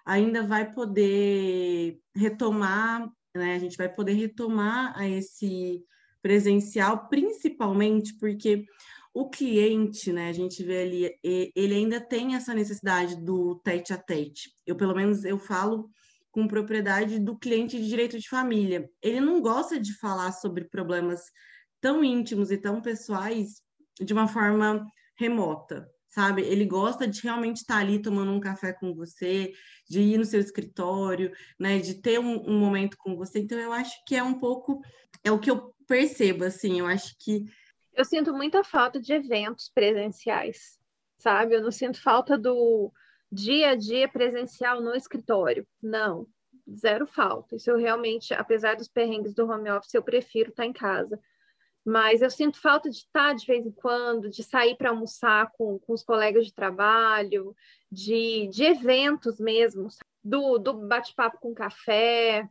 ainda 0.04 0.42
vai 0.42 0.72
poder 0.72 2.00
retomar, 2.14 3.10
né? 3.34 3.54
A 3.54 3.58
gente 3.58 3.76
vai 3.76 3.88
poder 3.88 4.12
retomar 4.12 4.96
a 4.96 5.08
esse 5.08 5.84
presencial, 6.22 7.08
principalmente 7.08 8.16
porque 8.18 8.64
o 9.12 9.28
cliente, 9.28 10.12
né, 10.12 10.28
a 10.28 10.32
gente 10.32 10.62
vê 10.62 10.82
ali, 10.82 11.10
ele 11.22 11.74
ainda 11.74 12.00
tem 12.00 12.34
essa 12.36 12.54
necessidade 12.54 13.16
do 13.16 13.56
tete 13.56 13.92
a 13.92 13.98
tete. 13.98 14.52
Eu, 14.64 14.76
pelo 14.76 14.94
menos, 14.94 15.24
eu 15.24 15.38
falo 15.38 15.90
com 16.30 16.46
propriedade 16.46 17.18
do 17.18 17.36
cliente 17.36 17.76
de 17.76 17.88
direito 17.88 18.18
de 18.18 18.28
família. 18.28 18.88
Ele 19.02 19.20
não 19.20 19.40
gosta 19.40 19.80
de 19.80 19.98
falar 19.98 20.32
sobre 20.32 20.64
problemas 20.64 21.22
tão 21.80 22.04
íntimos 22.04 22.50
e 22.52 22.56
tão 22.56 22.80
pessoais 22.80 23.62
de 24.00 24.12
uma 24.12 24.28
forma 24.28 24.86
remota, 25.16 25.90
sabe? 26.08 26.42
Ele 26.42 26.64
gosta 26.64 27.06
de 27.06 27.20
realmente 27.20 27.56
estar 27.56 27.78
ali 27.78 28.00
tomando 28.00 28.30
um 28.30 28.38
café 28.38 28.72
com 28.72 28.94
você, 28.94 29.52
de 29.88 30.00
ir 30.00 30.18
no 30.18 30.24
seu 30.24 30.40
escritório, 30.40 31.32
né? 31.58 31.80
De 31.80 31.94
ter 31.94 32.20
um, 32.20 32.48
um 32.48 32.60
momento 32.60 32.96
com 32.96 33.16
você. 33.16 33.40
Então, 33.40 33.58
eu 33.58 33.72
acho 33.72 33.92
que 34.06 34.14
é 34.14 34.22
um 34.22 34.38
pouco, 34.38 34.80
é 35.24 35.32
o 35.32 35.40
que 35.40 35.50
eu 35.50 35.74
percebo, 35.88 36.44
assim, 36.44 36.78
eu 36.78 36.86
acho 36.86 37.16
que 37.18 37.44
eu 38.00 38.04
sinto 38.04 38.32
muita 38.32 38.64
falta 38.64 38.98
de 38.98 39.12
eventos 39.12 39.68
presenciais, 39.68 40.78
sabe? 41.18 41.54
Eu 41.54 41.62
não 41.62 41.70
sinto 41.70 42.02
falta 42.02 42.38
do 42.38 42.90
dia 43.30 43.70
a 43.70 43.74
dia 43.74 44.08
presencial 44.08 44.80
no 44.80 44.94
escritório. 44.94 45.66
Não, 45.82 46.26
zero 46.74 47.06
falta. 47.06 47.56
Isso 47.56 47.70
eu 47.70 47.76
realmente, 47.76 48.32
apesar 48.32 48.74
dos 48.74 48.88
perrengues 48.88 49.34
do 49.34 49.46
home 49.46 49.70
office, 49.70 49.92
eu 49.92 50.02
prefiro 50.02 50.48
estar 50.48 50.64
em 50.64 50.72
casa. 50.72 51.20
Mas 51.84 52.22
eu 52.22 52.30
sinto 52.30 52.58
falta 52.58 52.88
de 52.88 52.96
estar 52.96 53.34
de 53.34 53.46
vez 53.46 53.66
em 53.66 53.70
quando, 53.70 54.30
de 54.30 54.42
sair 54.42 54.76
para 54.76 54.88
almoçar 54.88 55.50
com, 55.52 55.78
com 55.78 55.92
os 55.92 56.02
colegas 56.02 56.46
de 56.46 56.54
trabalho, 56.54 57.54
de, 57.92 58.48
de 58.48 58.64
eventos 58.64 59.38
mesmo, 59.38 59.88
do, 60.24 60.56
do 60.56 60.72
bate-papo 60.72 61.38
com 61.38 61.54
café. 61.54 62.48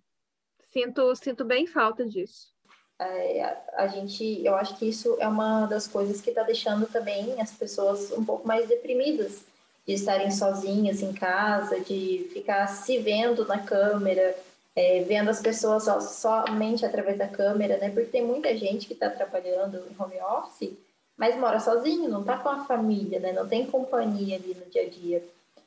Sinto, 0.61 1.15
sinto 1.15 1.43
bem 1.43 1.65
falta 1.65 2.05
disso 2.05 2.53
a 2.99 3.87
gente, 3.87 4.41
eu 4.43 4.55
acho 4.55 4.77
que 4.77 4.89
isso 4.89 5.15
é 5.19 5.27
uma 5.27 5.65
das 5.65 5.87
coisas 5.87 6.19
que 6.19 6.29
está 6.29 6.43
deixando 6.43 6.85
também 6.85 7.39
as 7.39 7.51
pessoas 7.51 8.11
um 8.11 8.25
pouco 8.25 8.47
mais 8.47 8.67
deprimidas, 8.67 9.43
de 9.87 9.93
estarem 9.93 10.29
sozinhas 10.29 11.01
em 11.01 11.13
casa, 11.13 11.79
de 11.79 12.29
ficar 12.33 12.67
se 12.67 12.99
vendo 12.99 13.47
na 13.47 13.59
câmera, 13.59 14.35
é, 14.75 15.01
vendo 15.03 15.29
as 15.29 15.41
pessoas 15.41 15.83
só, 15.83 15.99
somente 15.99 16.85
através 16.85 17.17
da 17.17 17.27
câmera, 17.27 17.77
né? 17.77 17.89
Porque 17.89 18.09
tem 18.09 18.23
muita 18.23 18.55
gente 18.55 18.85
que 18.85 18.93
está 18.93 19.09
trabalhando 19.09 19.77
em 19.77 20.01
home 20.01 20.21
office, 20.21 20.73
mas 21.17 21.35
mora 21.37 21.59
sozinho, 21.59 22.09
não 22.09 22.21
está 22.21 22.37
com 22.37 22.49
a 22.49 22.65
família, 22.65 23.19
né? 23.19 23.31
Não 23.31 23.47
tem 23.47 23.65
companhia 23.65 24.35
ali 24.35 24.55
no 24.55 24.69
dia 24.69 24.83
a 24.83 24.89
dia. 24.89 25.23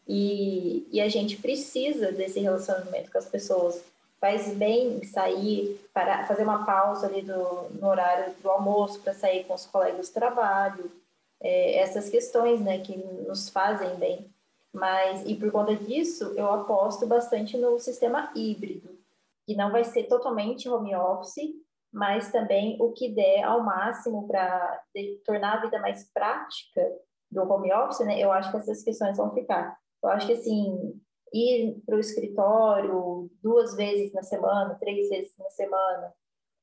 E, 0.06 0.86
e 0.92 1.00
a 1.00 1.08
gente 1.08 1.36
precisa 1.36 2.12
desse 2.12 2.40
relacionamento 2.40 3.10
com 3.10 3.18
as 3.18 3.26
pessoas 3.26 3.82
faz 4.22 4.54
bem 4.54 5.02
sair, 5.02 5.84
para 5.92 6.24
fazer 6.26 6.44
uma 6.44 6.64
pausa 6.64 7.08
ali 7.08 7.22
do, 7.22 7.68
no 7.72 7.88
horário 7.88 8.32
do 8.40 8.48
almoço 8.48 9.00
para 9.00 9.12
sair 9.12 9.42
com 9.42 9.52
os 9.52 9.66
colegas 9.66 10.10
do 10.10 10.14
trabalho, 10.14 10.92
é, 11.40 11.80
essas 11.80 12.08
questões, 12.08 12.60
né, 12.60 12.78
que 12.78 12.96
nos 12.96 13.48
fazem 13.48 13.96
bem. 13.96 14.30
Mas, 14.72 15.24
e 15.26 15.34
por 15.34 15.50
conta 15.50 15.74
disso, 15.74 16.32
eu 16.36 16.48
aposto 16.48 17.04
bastante 17.04 17.58
no 17.58 17.80
sistema 17.80 18.30
híbrido, 18.36 18.96
que 19.44 19.56
não 19.56 19.72
vai 19.72 19.82
ser 19.82 20.04
totalmente 20.04 20.68
home 20.68 20.94
office, 20.94 21.52
mas 21.92 22.30
também 22.30 22.76
o 22.80 22.92
que 22.92 23.08
der 23.08 23.42
ao 23.42 23.60
máximo 23.64 24.28
para 24.28 24.84
tornar 25.26 25.54
a 25.54 25.60
vida 25.62 25.80
mais 25.80 26.08
prática 26.14 26.80
do 27.28 27.42
home 27.42 27.72
office, 27.72 28.06
né, 28.06 28.20
eu 28.20 28.30
acho 28.30 28.52
que 28.52 28.56
essas 28.56 28.84
questões 28.84 29.16
vão 29.16 29.34
ficar. 29.34 29.76
Eu 30.00 30.10
acho 30.10 30.28
que, 30.28 30.32
assim, 30.32 31.01
ir 31.32 31.80
para 31.86 31.96
o 31.96 32.00
escritório 32.00 33.30
duas 33.42 33.74
vezes 33.74 34.12
na 34.12 34.22
semana, 34.22 34.76
três 34.80 35.08
vezes 35.08 35.36
na 35.38 35.50
semana, 35.50 36.12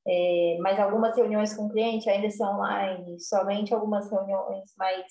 é, 0.08 0.58
mas 0.62 0.80
algumas 0.80 1.16
reuniões 1.16 1.56
com 1.56 1.66
o 1.66 1.70
cliente 1.70 2.10
ainda 2.10 2.30
são 2.30 2.56
online, 2.56 3.20
somente 3.20 3.74
algumas 3.74 4.10
reuniões 4.10 4.74
mais 4.78 5.06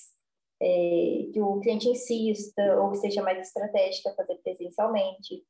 é, 0.61 1.29
que 1.33 1.41
o 1.41 1.61
cliente 1.61 1.89
insista 1.89 2.81
ou 2.81 2.91
que 2.91 2.99
seja 2.99 3.23
mais 3.23 3.39
estratégica 3.39 4.15
fazer 4.15 4.37
presencialmente. 4.37 5.45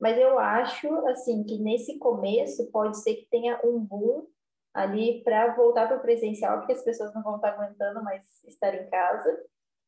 Mas 0.00 0.18
eu 0.18 0.38
acho 0.38 0.88
assim 1.06 1.44
que 1.44 1.58
nesse 1.58 1.98
começo 1.98 2.70
pode 2.70 2.98
ser 3.02 3.14
que 3.14 3.28
tenha 3.30 3.60
um 3.64 3.78
boom 3.78 4.26
ali 4.72 5.22
para 5.22 5.54
voltar 5.54 5.86
para 5.86 5.98
o 5.98 6.02
presencial, 6.02 6.58
porque 6.58 6.72
as 6.72 6.82
pessoas 6.82 7.14
não 7.14 7.22
vão 7.22 7.36
estar 7.36 7.50
aguentando 7.50 8.02
mais 8.02 8.42
estar 8.44 8.74
em 8.74 8.88
casa 8.90 9.38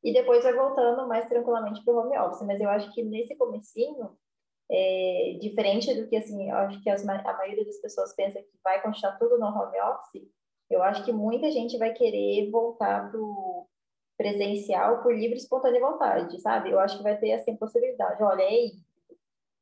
e 0.07 0.13
depois 0.13 0.45
vai 0.45 0.55
voltando 0.55 1.09
mais 1.09 1.29
tranquilamente 1.29 1.85
para 1.85 1.93
o 1.93 1.99
home 1.99 2.17
office. 2.17 2.47
Mas 2.47 2.61
eu 2.61 2.71
acho 2.71 2.95
que 2.95 3.03
nesse 3.03 3.37
comecinho, 3.37 4.17
é, 4.71 5.37
diferente 5.41 5.93
do 6.01 6.07
que 6.07 6.17
assim, 6.17 6.49
acho 6.49 6.81
que 6.81 6.89
as, 6.89 7.07
a 7.09 7.33
maioria 7.33 7.65
das 7.65 7.79
pessoas 7.79 8.15
pensa 8.15 8.41
que 8.41 8.49
vai 8.63 8.81
continuar 8.81 9.19
tudo 9.19 9.37
no 9.37 9.47
home 9.47 9.81
office, 9.81 10.23
eu 10.71 10.81
acho 10.81 11.05
que 11.05 11.13
muita 11.13 11.51
gente 11.51 11.77
vai 11.77 11.93
querer 11.93 12.49
voltar 12.53 13.11
para 13.11 13.21
o 13.21 13.67
presencial 14.17 15.03
por 15.03 15.13
livre 15.13 15.35
e 15.35 15.39
espontânea 15.39 15.81
vontade, 15.81 16.41
sabe? 16.41 16.71
Eu 16.71 16.79
acho 16.79 16.99
que 16.99 17.03
vai 17.03 17.19
ter 17.19 17.33
assim 17.33 17.57
possibilidade. 17.57 18.23
Olha, 18.23 18.43
é 18.43 18.47
aí. 18.47 18.73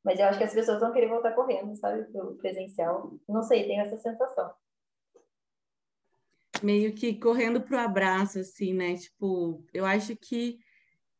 Mas 0.03 0.19
eu 0.19 0.27
acho 0.27 0.37
que 0.37 0.43
as 0.43 0.53
pessoas 0.53 0.79
vão 0.79 0.93
querer 0.93 1.09
voltar 1.09 1.33
correndo, 1.33 1.75
sabe, 1.75 2.03
para 2.11 2.23
o 2.23 2.35
presencial. 2.35 3.11
Não 3.27 3.41
sei, 3.41 3.65
tenho 3.65 3.81
essa 3.81 3.97
sensação 3.97 4.53
meio 6.63 6.93
que 6.93 7.13
correndo 7.19 7.61
pro 7.61 7.77
abraço, 7.77 8.39
assim, 8.39 8.73
né? 8.73 8.95
Tipo, 8.95 9.63
eu 9.73 9.85
acho 9.85 10.15
que, 10.15 10.59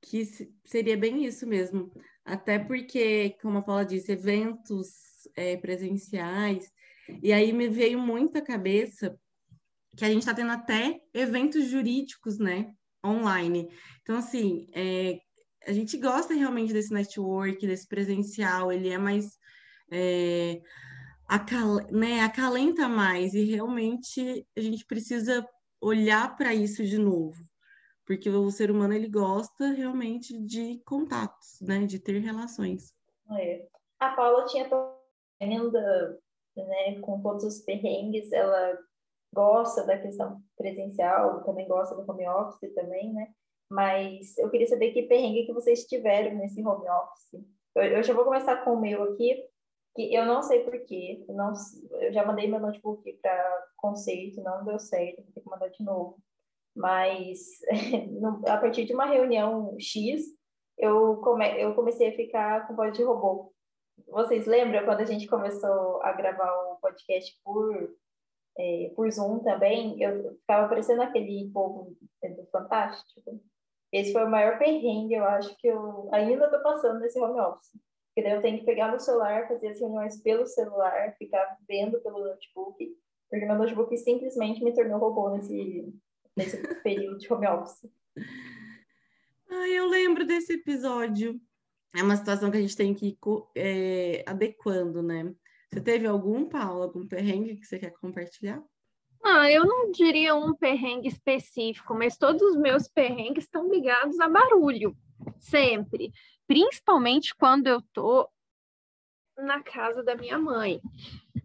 que 0.02 0.26
seria 0.66 0.98
bem 0.98 1.26
isso 1.26 1.46
mesmo. 1.48 1.92
Até 2.24 2.58
porque, 2.58 3.36
como 3.42 3.60
a 3.60 3.62
Paula 3.62 3.86
disse, 3.86 4.12
eventos 4.12 5.28
é, 5.36 5.58
presenciais, 5.58 6.72
E 7.22 7.32
aí 7.32 7.54
me 7.54 7.68
veio 7.68 8.00
muito 8.00 8.38
à 8.38 8.42
cabeça 8.42 9.16
que 9.96 10.04
a 10.04 10.10
gente 10.10 10.20
está 10.20 10.34
tendo 10.34 10.52
até 10.52 11.00
eventos 11.14 11.66
jurídicos, 11.66 12.38
né, 12.38 12.74
online. 13.06 13.70
Então, 14.02 14.18
assim, 14.18 14.68
é, 14.74 15.20
a 15.68 15.72
gente 15.72 15.98
gosta 15.98 16.34
realmente 16.34 16.74
desse 16.74 16.94
network, 16.94 17.66
desse 17.66 17.88
presencial, 17.88 18.72
ele 18.72 18.90
é 18.90 18.98
mais. 18.98 19.38
É, 19.92 20.62
acal, 21.28 21.78
né, 21.92 22.22
acalenta 22.22 22.88
mais, 22.88 23.34
e 23.34 23.44
realmente 23.44 24.46
a 24.56 24.62
gente 24.62 24.86
precisa 24.86 25.48
olhar 25.82 26.36
para 26.36 26.54
isso 26.54 26.84
de 26.84 26.98
novo, 26.98 27.44
porque 28.06 28.30
o 28.30 28.52
ser 28.52 28.72
humano 28.72 28.94
ele 28.94 29.10
gosta 29.10 29.68
realmente 29.70 30.38
de 30.40 30.82
contatos, 30.86 31.60
né, 31.62 31.86
de 31.86 32.00
ter 32.00 32.20
relações. 32.20 32.94
É. 33.40 33.66
A 34.00 34.10
Paula 34.10 34.46
tinha 34.46 34.70
ainda, 35.42 36.20
né, 36.56 37.00
com 37.02 37.22
todos 37.22 37.44
os 37.44 37.60
perrengues, 37.60 38.32
ela 38.32 38.78
gosta 39.34 39.86
da 39.86 39.98
questão 39.98 40.42
presencial, 40.58 41.44
também 41.44 41.68
gosta 41.68 41.96
do 41.96 42.10
home 42.10 42.28
office 42.28 42.74
também, 42.74 43.14
né? 43.14 43.28
Mas 43.70 44.38
eu 44.38 44.50
queria 44.50 44.68
saber 44.68 44.92
que 44.92 45.04
perrengue 45.04 45.46
que 45.46 45.54
vocês 45.54 45.86
tiveram 45.86 46.38
nesse 46.38 46.66
home 46.66 46.88
office. 46.88 47.46
Eu, 47.76 47.84
eu 47.84 48.04
já 48.04 48.14
vou 48.14 48.24
começar 48.24 48.64
com 48.64 48.74
o 48.74 48.80
meu 48.80 49.04
aqui, 49.04 49.44
que 49.96 50.14
eu 50.14 50.26
não 50.26 50.44
sei 50.44 50.64
porquê, 50.64 51.24
não, 51.30 51.54
eu 52.02 52.12
já 52.12 52.26
mandei 52.26 52.48
meu 52.48 52.60
notebook 52.60 53.12
para 53.22 53.68
conceito, 53.78 54.44
não 54.44 54.66
deu 54.66 54.78
certo, 54.78 55.24
vou 55.24 55.32
ter 55.34 55.42
que 55.42 55.50
mandar 55.50 55.70
de 55.70 55.84
novo. 55.84 56.18
Mas 56.76 57.40
a 58.48 58.58
partir 58.58 58.86
de 58.86 58.94
uma 58.94 59.06
reunião 59.06 59.76
X, 59.80 60.26
eu, 60.78 61.18
come, 61.18 61.62
eu 61.62 61.74
comecei 61.74 62.10
a 62.10 62.16
ficar 62.16 62.68
com 62.68 62.76
voz 62.76 62.92
de 62.94 63.04
robô. 63.04 63.54
Vocês 64.10 64.46
lembram 64.46 64.84
quando 64.84 65.00
a 65.00 65.06
gente 65.06 65.28
começou 65.28 66.04
a 66.04 66.12
gravar 66.12 66.52
o 66.52 66.78
podcast 66.82 67.34
por, 67.42 67.96
é, 68.58 68.92
por 68.94 69.10
Zoom 69.10 69.40
também? 69.40 70.02
Eu 70.02 70.36
ficava 70.40 70.68
parecendo 70.68 71.02
aquele 71.02 71.50
povo 71.54 71.96
do 72.22 72.46
Fantástico. 72.52 73.40
Esse 73.94 74.12
foi 74.12 74.26
o 74.26 74.30
maior 74.30 74.58
perrengue, 74.58 75.14
eu 75.14 75.24
acho, 75.24 75.56
que 75.58 75.68
eu 75.68 76.10
ainda 76.12 76.46
estou 76.46 76.62
passando 76.62 77.00
nesse 77.00 77.18
home 77.18 77.40
office. 77.40 77.72
Porque 78.16 78.30
daí 78.30 78.38
eu 78.38 78.42
tenho 78.42 78.60
que 78.60 78.66
pegar 78.66 78.88
meu 78.88 79.00
celular, 79.00 79.46
fazer 79.46 79.68
as 79.68 79.80
reuniões 79.80 80.22
pelo 80.22 80.48
celular, 80.48 81.14
ficar 81.18 81.58
vendo 81.68 82.00
pelo 82.00 82.24
notebook, 82.24 82.98
porque 83.30 83.46
meu 83.46 83.58
notebook 83.58 83.98
simplesmente 83.98 84.64
me 84.64 84.74
tornou 84.74 85.00
robô 85.00 85.32
nesse, 85.32 85.94
nesse 86.34 86.56
período 86.82 87.18
de 87.18 87.34
home 87.34 87.46
office. 87.46 87.92
Ai, 89.50 89.72
eu 89.72 89.86
lembro 89.88 90.26
desse 90.26 90.54
episódio. 90.54 91.38
É 91.94 92.02
uma 92.02 92.16
situação 92.16 92.50
que 92.50 92.56
a 92.56 92.62
gente 92.62 92.78
tem 92.78 92.94
que 92.94 93.08
ir 93.08 93.18
é, 93.54 94.24
adequando, 94.26 95.04
né? 95.04 95.36
Você 95.70 95.82
teve 95.82 96.08
algum, 96.08 96.48
Paulo, 96.48 96.84
algum 96.84 97.06
perrengue 97.06 97.58
que 97.58 97.66
você 97.66 97.78
quer 97.78 97.92
compartilhar? 98.00 98.64
Ah, 99.22 99.52
eu 99.52 99.66
não 99.66 99.92
diria 99.92 100.36
um 100.36 100.56
perrengue 100.56 101.10
específico, 101.10 101.94
mas 101.94 102.16
todos 102.16 102.42
os 102.42 102.56
meus 102.56 102.88
perrengues 102.88 103.44
estão 103.44 103.70
ligados 103.70 104.18
a 104.22 104.30
barulho, 104.30 104.96
sempre. 105.40 106.12
Principalmente 106.48 107.36
quando 107.36 107.68
eu 107.68 107.82
tô 107.94 108.30
na 109.38 109.62
casa 109.62 110.04
da 110.04 110.16
minha 110.16 110.38
mãe. 110.38 110.82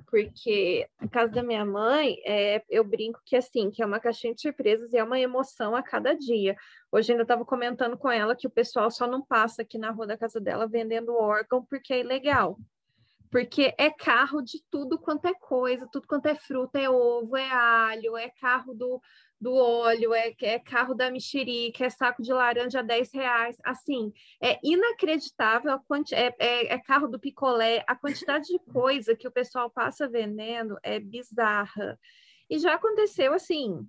Porque 0.07 0.89
a 0.99 1.07
casa 1.09 1.33
da 1.33 1.43
minha 1.43 1.65
mãe, 1.65 2.21
é, 2.27 2.65
eu 2.69 2.83
brinco 2.83 3.21
que 3.25 3.37
assim, 3.37 3.71
que 3.71 3.81
é 3.81 3.87
uma 3.87 4.01
caixinha 4.01 4.35
de 4.35 4.41
surpresas 4.41 4.93
e 4.93 4.99
é 4.99 5.05
uma 5.05 5.21
emoção 5.21 5.77
a 5.77 5.83
cada 5.83 6.15
dia. 6.15 6.57
Hoje 6.91 7.13
ainda 7.13 7.23
estava 7.23 7.45
comentando 7.45 7.97
com 7.97 8.11
ela 8.11 8.35
que 8.35 8.47
o 8.47 8.51
pessoal 8.51 8.91
só 8.91 9.07
não 9.07 9.25
passa 9.25 9.63
aqui 9.63 9.79
na 9.79 9.91
rua 9.91 10.09
da 10.09 10.19
casa 10.19 10.41
dela 10.41 10.67
vendendo 10.67 11.15
órgão 11.15 11.65
porque 11.65 11.93
é 11.93 12.01
ilegal 12.01 12.59
porque 13.31 13.73
é 13.79 13.89
carro 13.91 14.43
de 14.43 14.61
tudo 14.69 14.99
quanto 14.99 15.27
é 15.27 15.35
coisa, 15.35 15.89
tudo 15.91 16.07
quanto 16.07 16.27
é 16.27 16.35
fruta, 16.35 16.79
é 16.81 16.91
ovo, 16.91 17.37
é 17.37 17.49
alho, 17.49 18.17
é 18.17 18.29
carro 18.29 18.75
do, 18.75 19.01
do 19.41 19.55
óleo, 19.55 20.13
é, 20.13 20.35
é 20.43 20.59
carro 20.59 20.95
da 20.95 21.11
mexerica, 21.11 21.87
é 21.87 21.91
saco 21.91 22.23
de 22.23 22.33
laranja 22.33 22.81
a 22.81 22.83
10 22.83 23.13
reais. 23.13 23.57
Assim, 23.65 24.13
é 24.43 24.59
inacreditável, 24.63 25.73
a 25.73 25.79
quanti 25.79 26.15
é, 26.15 26.35
é, 26.39 26.75
é 26.75 26.79
carro 26.79 27.09
do 27.09 27.19
picolé, 27.19 27.83
a 27.87 27.97
quantidade 27.97 28.47
de 28.47 28.59
coisa 28.73 29.17
que 29.17 29.27
o 29.27 29.33
pessoal 29.33 29.71
passa 29.71 30.09
vendendo 30.09 30.77
é 30.83 31.01
bizarra. 31.01 31.99
E 32.51 32.59
já 32.59 32.75
aconteceu 32.75 33.33
assim, 33.33 33.89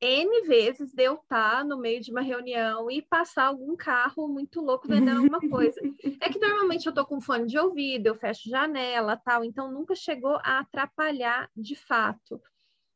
N 0.00 0.42
vezes 0.48 0.92
de 0.92 1.04
eu 1.04 1.14
estar 1.14 1.58
tá 1.58 1.64
no 1.64 1.78
meio 1.78 2.00
de 2.00 2.10
uma 2.10 2.22
reunião 2.22 2.90
e 2.90 3.00
passar 3.02 3.44
algum 3.44 3.76
carro 3.76 4.26
muito 4.26 4.60
louco 4.60 4.88
vendendo 4.88 5.18
alguma 5.18 5.40
coisa. 5.40 5.80
É 6.20 6.28
que 6.28 6.40
normalmente 6.40 6.86
eu 6.86 6.90
estou 6.90 7.06
com 7.06 7.20
fone 7.20 7.46
de 7.46 7.56
ouvido, 7.56 8.08
eu 8.08 8.14
fecho 8.14 8.48
janela, 8.48 9.16
tal, 9.16 9.44
então 9.44 9.70
nunca 9.70 9.94
chegou 9.94 10.40
a 10.42 10.58
atrapalhar 10.58 11.48
de 11.56 11.76
fato. 11.76 12.40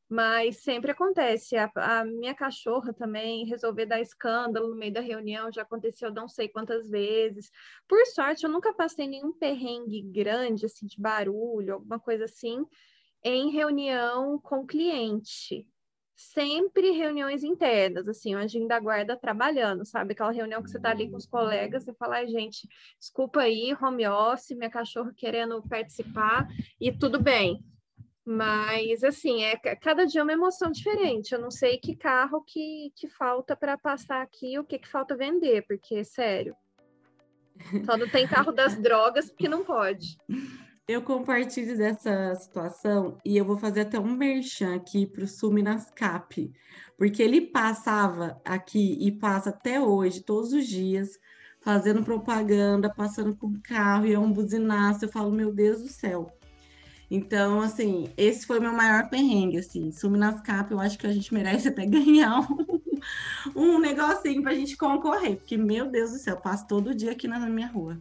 Mas 0.09 0.59
sempre 0.59 0.93
acontece. 0.93 1.57
A, 1.57 1.71
a, 1.75 2.05
minha 2.05 2.35
cachorra 2.35 2.93
também 2.93 3.45
resolver 3.45 3.87
dar 3.87 4.01
escândalo 4.01 4.69
no 4.69 4.77
meio 4.77 4.93
da 4.93 5.01
reunião, 5.01 5.53
já 5.53 5.63
aconteceu 5.63 6.13
não 6.13 6.29
sei 6.29 6.49
quantas 6.49 6.89
vezes. 6.89 7.51
Por 7.89 8.05
sorte, 8.07 8.45
eu 8.45 8.51
nunca 8.51 8.73
passei 8.73 9.09
nenhum 9.09 9.33
perrengue 9.33 10.03
grande, 10.03 10.67
assim, 10.67 10.87
de 10.87 11.01
barulho, 11.01 11.75
alguma 11.75 11.99
coisa 11.99 12.25
assim, 12.25 12.65
em 13.25 13.51
reunião 13.51 14.39
com 14.39 14.67
cliente 14.67 15.67
sempre 16.17 16.93
reuniões 16.93 17.45
internas, 17.45 18.09
assim, 18.09 18.35
a 18.35 18.41
agenda 18.41 18.81
guarda 18.81 19.17
trabalhando, 19.17 19.85
sabe? 19.85 20.13
Aquela 20.13 20.33
reunião 20.33 20.63
que 20.63 20.71
você 20.71 20.81
tá 20.81 20.91
ali 20.91 21.11
com 21.11 21.17
os 21.17 21.27
colegas, 21.27 21.85
você 21.85 21.93
fala, 21.93 22.17
ai, 22.17 22.27
gente, 22.27 22.67
desculpa 22.99 23.43
aí, 23.43 23.77
home 23.81 24.07
office, 24.09 24.57
minha 24.57 24.71
cachorra 24.71 25.13
querendo 25.15 25.63
participar, 25.69 26.49
e 26.81 26.91
tudo 26.91 27.21
bem. 27.21 27.63
Mas, 28.27 29.05
assim, 29.05 29.45
é, 29.45 29.57
cada 29.77 30.05
dia 30.05 30.21
é 30.21 30.25
uma 30.25 30.33
emoção 30.33 30.73
diferente. 30.73 31.33
Eu 31.33 31.41
não 31.41 31.51
sei 31.51 31.79
que 31.79 31.95
carro 31.95 32.43
que, 32.43 32.93
que 32.97 33.09
falta 33.09 33.55
para 33.55 33.79
passar 33.79 34.21
aqui, 34.21 34.59
o 34.59 34.65
que, 34.65 34.81
que 34.81 34.89
falta 34.89 35.17
vender, 35.17 35.65
porque, 35.69 36.03
sério, 36.03 36.57
só 37.85 37.97
não 37.97 38.09
tem 38.09 38.27
carro 38.27 38.51
das 38.51 38.77
drogas 38.83 39.31
porque 39.31 39.49
não 39.49 39.65
pode. 39.65 40.19
Eu 40.89 41.03
compartilho 41.03 41.77
dessa 41.77 42.35
situação 42.35 43.17
e 43.25 43.37
eu 43.37 43.45
vou 43.45 43.59
fazer 43.59 43.83
até 43.83 43.99
um 43.99 44.17
merchan 44.17 44.75
aqui 44.75 45.07
para 45.07 45.23
o 45.23 45.29
Suminascap, 45.29 46.53
porque 46.99 47.23
ele 47.23 47.41
passava 47.41 48.41
aqui 48.45 48.99
e 49.01 49.13
passa 49.13 49.51
até 49.51 49.81
hoje, 49.81 50.21
todos 50.21 50.53
os 50.53 50.67
dias, 50.67 51.11
fazendo 51.61 52.03
propaganda, 52.03 52.93
passando 52.93 53.37
com 53.37 53.47
o 53.47 53.63
carro 53.63 54.07
e 54.07 54.13
é 54.13 54.19
um 54.19 54.33
buzinaço. 54.33 55.05
Eu 55.05 55.09
falo, 55.09 55.31
meu 55.31 55.53
Deus 55.53 55.81
do 55.81 55.89
céu. 55.89 56.36
Então, 57.11 57.61
assim, 57.61 58.13
esse 58.17 58.47
foi 58.47 58.59
meu 58.59 58.73
maior 58.73 59.09
perrengue, 59.09 59.59
assim. 59.59 59.93
Suminascap, 59.93 60.71
eu 60.71 60.81
acho 60.81 60.99
que 60.99 61.07
a 61.07 61.13
gente 61.13 61.33
merece 61.33 61.69
até 61.69 61.87
ganhar 61.87 62.41
um, 62.41 63.01
um 63.55 63.79
negocinho 63.79 64.43
para 64.43 64.53
a 64.53 64.55
gente 64.55 64.77
concorrer, 64.77 65.37
porque, 65.37 65.57
meu 65.57 65.87
Deus 65.87 66.11
do 66.11 66.19
céu, 66.19 66.37
passo 66.37 66.67
todo 66.67 66.95
dia 66.95 67.13
aqui 67.13 67.29
na 67.29 67.39
minha 67.39 67.69
rua. 67.69 67.99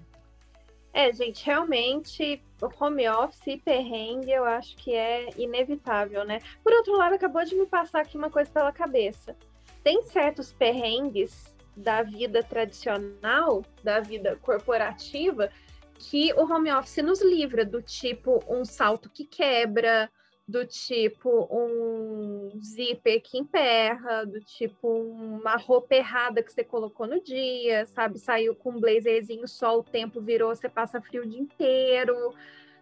É, 0.91 1.11
gente, 1.11 1.45
realmente 1.45 2.41
home 2.79 3.07
office 3.09 3.47
e 3.47 3.57
perrengue 3.57 4.31
eu 4.31 4.45
acho 4.45 4.77
que 4.77 4.93
é 4.93 5.29
inevitável, 5.37 6.23
né? 6.23 6.39
Por 6.63 6.71
outro 6.71 6.95
lado, 6.95 7.15
acabou 7.15 7.43
de 7.43 7.53
me 7.53 7.65
passar 7.65 7.99
aqui 7.99 8.17
uma 8.17 8.29
coisa 8.29 8.49
pela 8.49 8.71
cabeça. 8.71 9.35
Tem 9.83 10.01
certos 10.03 10.53
perrengues 10.53 11.53
da 11.75 12.01
vida 12.01 12.41
tradicional, 12.41 13.61
da 13.83 13.99
vida 13.99 14.39
corporativa, 14.41 15.51
que 15.97 16.33
o 16.33 16.41
home 16.41 16.71
office 16.71 17.03
nos 17.03 17.21
livra, 17.21 17.65
do 17.65 17.81
tipo 17.81 18.43
um 18.47 18.65
salto 18.65 19.09
que 19.09 19.25
quebra, 19.25 20.09
do 20.47 20.65
tipo 20.65 21.47
um 21.51 22.51
zíper 22.61 23.21
que 23.21 23.37
emperra, 23.37 24.25
do 24.25 24.39
tipo 24.39 24.87
uma 24.87 25.55
roupa 25.55 25.95
errada 25.95 26.43
que 26.43 26.53
você 26.53 26.63
colocou 26.63 27.07
no 27.07 27.21
dia, 27.21 27.85
sabe? 27.87 28.19
Saiu 28.19 28.55
com 28.55 28.71
um 28.71 28.79
blazerzinho 28.79 29.47
só, 29.47 29.79
o 29.79 29.83
tempo 29.83 30.21
virou, 30.21 30.55
você 30.55 30.69
passa 30.69 31.01
frio 31.01 31.23
o 31.23 31.27
dia 31.27 31.39
inteiro, 31.39 32.15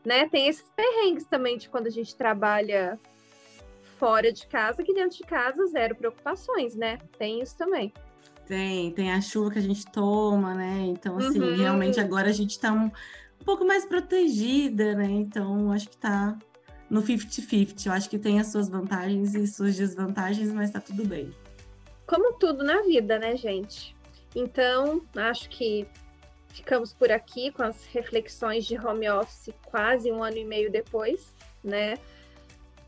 né? 0.04 0.28
Tem 0.28 0.48
esses 0.48 0.70
perrengues 0.76 1.26
também 1.26 1.58
de 1.58 1.70
quando 1.70 1.88
a 1.88 1.92
gente 1.92 2.16
trabalha 2.16 3.00
fora 3.98 4.34
de 4.34 4.46
casa, 4.48 4.84
que 4.84 4.94
dentro 4.94 5.18
de 5.18 5.24
casa 5.24 5.66
zero 5.68 5.96
preocupações, 5.96 6.76
né? 6.76 6.98
Tem 7.18 7.42
isso 7.42 7.58
também. 7.58 7.94
Tem, 8.46 8.92
tem 8.92 9.12
a 9.12 9.22
chuva 9.22 9.52
que 9.52 9.60
a 9.60 9.62
gente 9.62 9.86
toma, 9.86 10.54
né? 10.54 10.86
Então, 10.88 11.18
assim, 11.18 11.40
uhum. 11.40 11.56
realmente 11.56 12.00
agora 12.00 12.30
a 12.30 12.34
gente 12.34 12.60
tá 12.60 12.74
um, 12.74 12.86
um 12.86 13.46
pouco 13.46 13.66
mais 13.66 13.86
protegida, 13.86 14.96
né? 14.96 15.06
Então, 15.06 15.72
acho 15.72 15.90
que 15.90 15.98
tá 15.98 16.38
no 16.90 17.02
50-50. 17.02 17.86
Eu 17.86 17.94
acho 17.94 18.10
que 18.10 18.20
tem 18.20 18.40
as 18.40 18.48
suas 18.48 18.70
vantagens 18.70 19.34
e 19.34 19.48
suas 19.48 19.76
desvantagens, 19.76 20.52
mas 20.52 20.72
tá 20.72 20.80
tudo 20.80 21.06
bem. 21.06 21.30
Como 22.06 22.34
tudo 22.34 22.64
na 22.64 22.82
vida, 22.82 23.18
né, 23.18 23.36
gente? 23.38 23.96
Então, 24.36 25.02
acho 25.16 25.50
que 25.50 25.88
ficamos 26.50 26.94
por 26.94 27.12
aqui 27.12 27.52
com 27.52 27.64
as 27.64 27.86
reflexões 27.86 28.66
de 28.66 28.78
home 28.78 29.10
office 29.10 29.54
quase 29.66 30.12
um 30.12 30.24
ano 30.24 30.38
e 30.38 30.46
meio 30.46 30.72
depois, 30.72 31.34
né? 31.64 31.96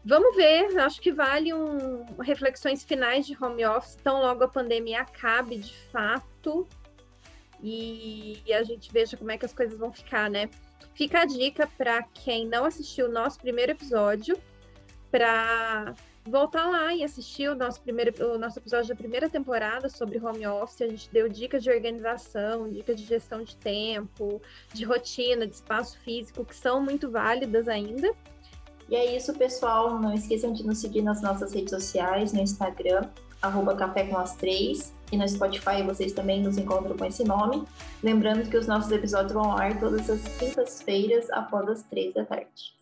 Vamos 0.05 0.35
ver, 0.35 0.77
acho 0.79 1.01
que 1.01 1.11
vale 1.11 1.53
um 1.53 2.05
reflexões 2.19 2.83
finais 2.83 3.25
de 3.25 3.35
home 3.41 3.65
office, 3.65 3.95
tão 4.03 4.21
logo 4.21 4.43
a 4.43 4.47
pandemia 4.47 5.01
acabe 5.01 5.57
de 5.57 5.75
fato 5.91 6.67
e, 7.61 8.39
e 8.45 8.53
a 8.53 8.61
gente 8.61 8.91
veja 8.91 9.17
como 9.17 9.31
é 9.31 9.37
que 9.37 9.45
as 9.45 9.53
coisas 9.53 9.79
vão 9.79 9.91
ficar, 9.91 10.29
né? 10.29 10.49
fica 10.95 11.21
a 11.21 11.25
dica 11.25 11.67
para 11.77 12.01
quem 12.03 12.47
não 12.47 12.65
assistiu 12.65 13.07
o 13.07 13.11
nosso 13.11 13.39
primeiro 13.39 13.73
episódio, 13.73 14.37
para 15.11 15.93
voltar 16.25 16.67
lá 16.67 16.93
e 16.95 17.03
assistir 17.03 17.49
o 17.49 17.55
nosso 17.55 17.79
primeiro 17.81 18.33
o 18.33 18.37
nosso 18.39 18.57
episódio 18.57 18.89
da 18.89 18.95
primeira 18.95 19.29
temporada 19.29 19.89
sobre 19.89 20.19
home 20.19 20.47
office. 20.47 20.81
A 20.81 20.87
gente 20.87 21.09
deu 21.11 21.29
dicas 21.29 21.63
de 21.63 21.69
organização, 21.69 22.69
dicas 22.69 22.95
de 22.99 23.05
gestão 23.05 23.43
de 23.43 23.55
tempo, 23.57 24.41
de 24.73 24.83
rotina, 24.83 25.45
de 25.45 25.53
espaço 25.53 25.99
físico, 25.99 26.43
que 26.43 26.55
são 26.55 26.81
muito 26.81 27.11
válidas 27.11 27.67
ainda. 27.67 28.11
E 28.89 28.95
é 28.95 29.15
isso, 29.15 29.33
pessoal. 29.33 29.99
Não 29.99 30.13
esqueçam 30.13 30.53
de 30.53 30.65
nos 30.65 30.79
seguir 30.79 31.01
nas 31.01 31.21
nossas 31.21 31.53
redes 31.53 31.71
sociais, 31.71 32.33
no 32.33 32.41
Instagram, 32.41 33.09
arroba 33.41 33.75
Café 33.75 34.05
com 34.05 34.17
as 34.17 34.35
Três. 34.35 34.93
E 35.11 35.17
no 35.17 35.27
Spotify 35.27 35.83
vocês 35.83 36.13
também 36.13 36.41
nos 36.41 36.57
encontram 36.57 36.97
com 36.97 37.05
esse 37.05 37.23
nome. 37.23 37.63
Lembrando 38.03 38.49
que 38.49 38.57
os 38.57 38.67
nossos 38.67 38.91
episódios 38.91 39.33
vão 39.33 39.51
ao 39.51 39.57
ar 39.57 39.79
todas 39.79 40.09
as 40.09 40.21
quintas-feiras, 40.37 41.29
após 41.31 41.67
as 41.69 41.83
três 41.83 42.13
da 42.13 42.25
tarde. 42.25 42.74